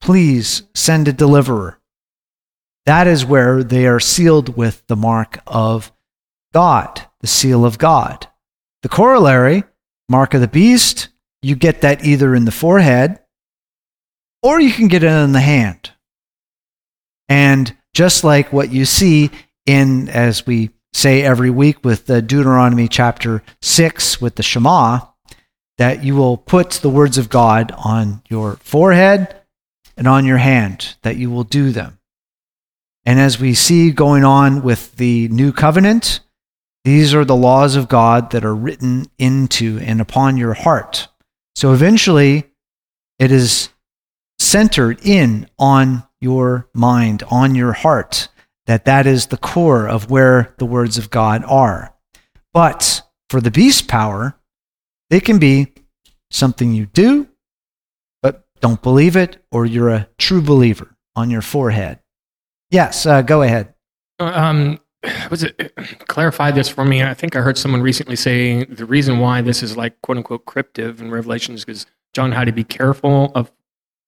[0.00, 1.77] Please send a deliverer.
[2.88, 5.92] That is where they are sealed with the mark of
[6.54, 8.28] God, the seal of God.
[8.82, 9.64] The corollary,
[10.08, 11.10] mark of the beast,
[11.42, 13.18] you get that either in the forehead
[14.42, 15.90] or you can get it in the hand.
[17.28, 19.32] And just like what you see
[19.66, 25.00] in, as we say every week with Deuteronomy chapter 6 with the Shema,
[25.76, 29.36] that you will put the words of God on your forehead
[29.98, 31.97] and on your hand, that you will do them.
[33.08, 36.20] And as we see going on with the new covenant,
[36.84, 41.08] these are the laws of God that are written into and upon your heart.
[41.56, 42.44] So eventually,
[43.18, 43.70] it is
[44.38, 48.28] centered in on your mind, on your heart,
[48.66, 51.94] that that is the core of where the words of God are.
[52.52, 53.00] But
[53.30, 54.38] for the beast power,
[55.08, 55.72] they can be
[56.30, 57.26] something you do,
[58.20, 62.00] but don't believe it, or you're a true believer on your forehead.
[62.70, 63.74] Yes, uh, go ahead.
[64.18, 64.80] Um,
[65.30, 65.72] was it
[66.08, 67.02] clarify this for me?
[67.02, 70.44] I think I heard someone recently say the reason why this is like quote unquote
[70.44, 73.52] cryptive in Revelation is because John had to be careful of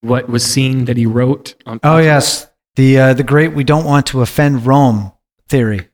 [0.01, 1.55] what was seen that he wrote.
[1.65, 5.13] On oh yes, the uh, the great we don't want to offend Rome
[5.47, 5.87] theory.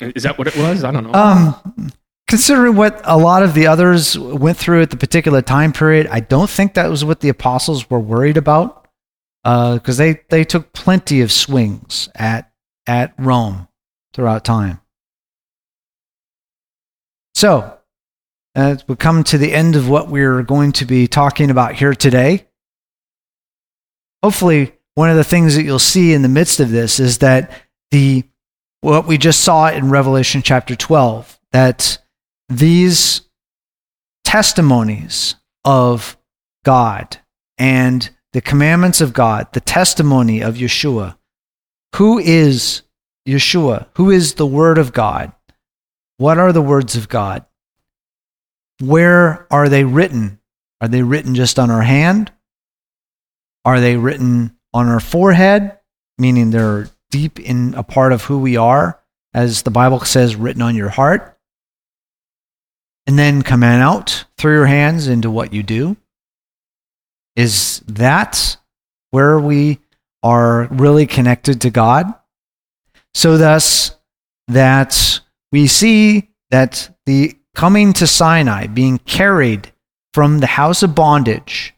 [0.00, 0.84] Is that what it was?
[0.84, 1.12] I don't know.
[1.12, 1.92] Um,
[2.28, 6.20] considering what a lot of the others went through at the particular time period, I
[6.20, 8.79] don't think that was what the apostles were worried about,
[9.42, 12.50] because uh, they they took plenty of swings at
[12.86, 13.68] at Rome
[14.12, 14.80] throughout time.
[17.34, 17.78] So,
[18.54, 22.46] we come to the end of what we're going to be talking about here today,
[24.22, 27.50] hopefully, one of the things that you'll see in the midst of this is that
[27.90, 28.24] the
[28.82, 31.98] what we just saw in Revelation chapter 12 that
[32.48, 33.22] these
[34.24, 35.34] testimonies
[35.64, 36.16] of
[36.64, 37.18] God
[37.58, 41.16] and the commandments of God, the testimony of Yeshua,
[41.96, 42.82] who is
[43.26, 45.32] Yeshua, who is the Word of God.
[46.18, 47.44] What are the words of God?
[48.80, 50.38] Where are they written?
[50.80, 52.32] Are they written just on our hand?
[53.64, 55.78] Are they written on our forehead,
[56.18, 59.00] meaning they're deep in a part of who we are,
[59.34, 61.38] as the Bible says, written on your heart?
[63.06, 65.96] And then come out through your hands into what you do?
[67.40, 68.58] Is that
[69.12, 69.78] where we
[70.22, 72.04] are really connected to God?
[73.14, 73.96] So, thus,
[74.48, 79.72] that we see that the coming to Sinai, being carried
[80.12, 81.74] from the house of bondage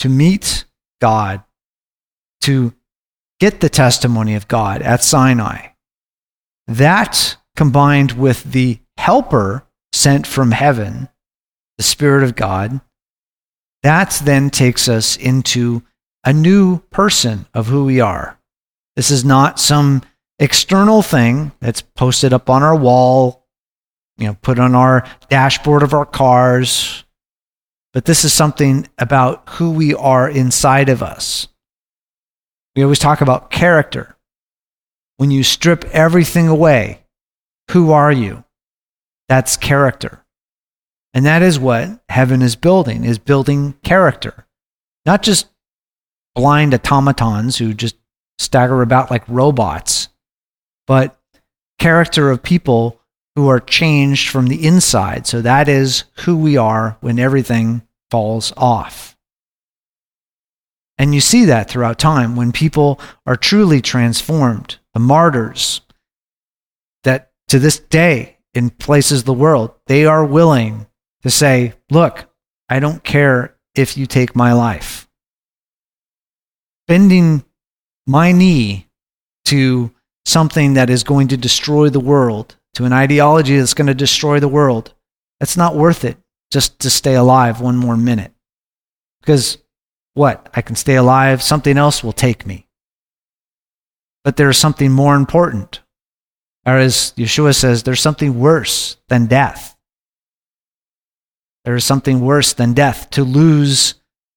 [0.00, 0.64] to meet
[1.00, 1.44] God,
[2.40, 2.74] to
[3.38, 5.68] get the testimony of God at Sinai,
[6.66, 11.08] that combined with the helper sent from heaven,
[11.78, 12.80] the Spirit of God,
[13.84, 15.82] that then takes us into
[16.24, 18.38] a new person of who we are.
[18.96, 20.00] This is not some
[20.38, 23.46] external thing that's posted up on our wall,
[24.16, 27.04] you know, put on our dashboard of our cars.
[27.92, 31.48] But this is something about who we are inside of us.
[32.74, 34.16] We always talk about character.
[35.18, 37.04] When you strip everything away,
[37.70, 38.44] who are you?
[39.28, 40.23] That's character.
[41.14, 44.46] And that is what heaven is building, is building character.
[45.06, 45.46] Not just
[46.34, 47.96] blind automatons who just
[48.38, 50.08] stagger about like robots,
[50.88, 51.18] but
[51.78, 53.00] character of people
[53.36, 55.26] who are changed from the inside.
[55.26, 59.16] So that is who we are when everything falls off.
[60.98, 64.78] And you see that throughout time when people are truly transformed.
[64.94, 65.80] The martyrs
[67.02, 70.86] that to this day in places of the world, they are willing
[71.24, 72.26] to say, look,
[72.68, 75.08] I don't care if you take my life.
[76.86, 77.44] Bending
[78.06, 78.88] my knee
[79.46, 79.90] to
[80.26, 84.38] something that is going to destroy the world, to an ideology that's going to destroy
[84.38, 84.94] the world,
[85.40, 86.18] that's not worth it
[86.52, 88.32] just to stay alive one more minute.
[89.20, 89.58] Because
[90.12, 90.48] what?
[90.54, 92.68] I can stay alive, something else will take me.
[94.24, 95.80] But there is something more important.
[96.66, 99.73] Or as Yeshua says, there's something worse than death.
[101.64, 103.94] There is something worse than death to lose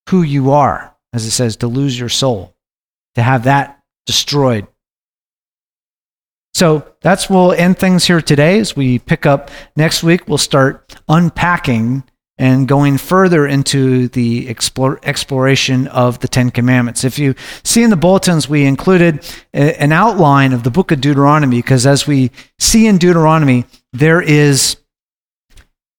[0.09, 2.55] who you are, as it says, to lose your soul,
[3.15, 4.67] to have that destroyed.
[6.53, 8.59] So that's we'll end things here today.
[8.59, 12.03] As we pick up next week, we'll start unpacking
[12.39, 17.03] and going further into the explore, exploration of the Ten Commandments.
[17.03, 19.23] If you see in the bulletins, we included
[19.53, 24.21] a, an outline of the book of Deuteronomy because as we see in Deuteronomy, there
[24.21, 24.77] is,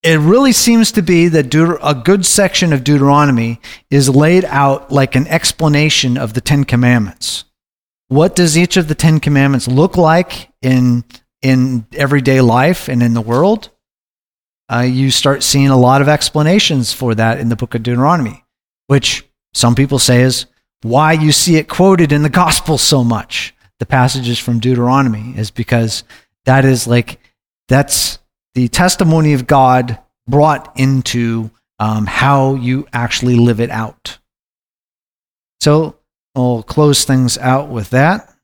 [0.03, 3.61] it really seems to be that Deut- a good section of Deuteronomy
[3.91, 7.45] is laid out like an explanation of the Ten Commandments.
[8.09, 11.05] What does each of the Ten Commandments look like in,
[11.43, 13.71] in everyday life and in the world?
[14.71, 18.45] uh, you start seeing a lot of explanations for that in the book of Deuteronomy,
[18.87, 20.47] which some people say is
[20.83, 23.55] why you see it quoted in the gospel so much.
[23.79, 26.05] The passages from Deuteronomy is because
[26.45, 27.21] that is like,
[27.69, 28.19] that's
[28.59, 31.49] the testimony of God brought into
[31.79, 34.19] um, how you actually live it out.
[35.61, 35.97] So
[36.35, 38.35] I'll close things out with that.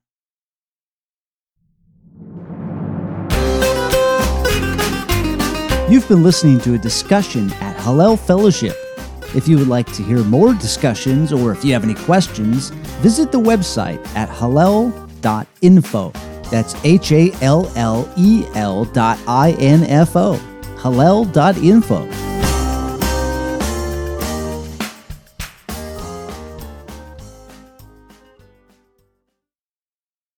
[5.90, 8.76] You've been listening to a discussion at Hallel Fellowship.
[9.34, 12.70] If you would like to hear more discussions or if you have any questions,
[13.02, 16.12] visit the website at hallel.info.
[16.54, 20.38] That's H A L L E L dot I N F O.
[20.76, 22.33] hallel dot Hallel.info.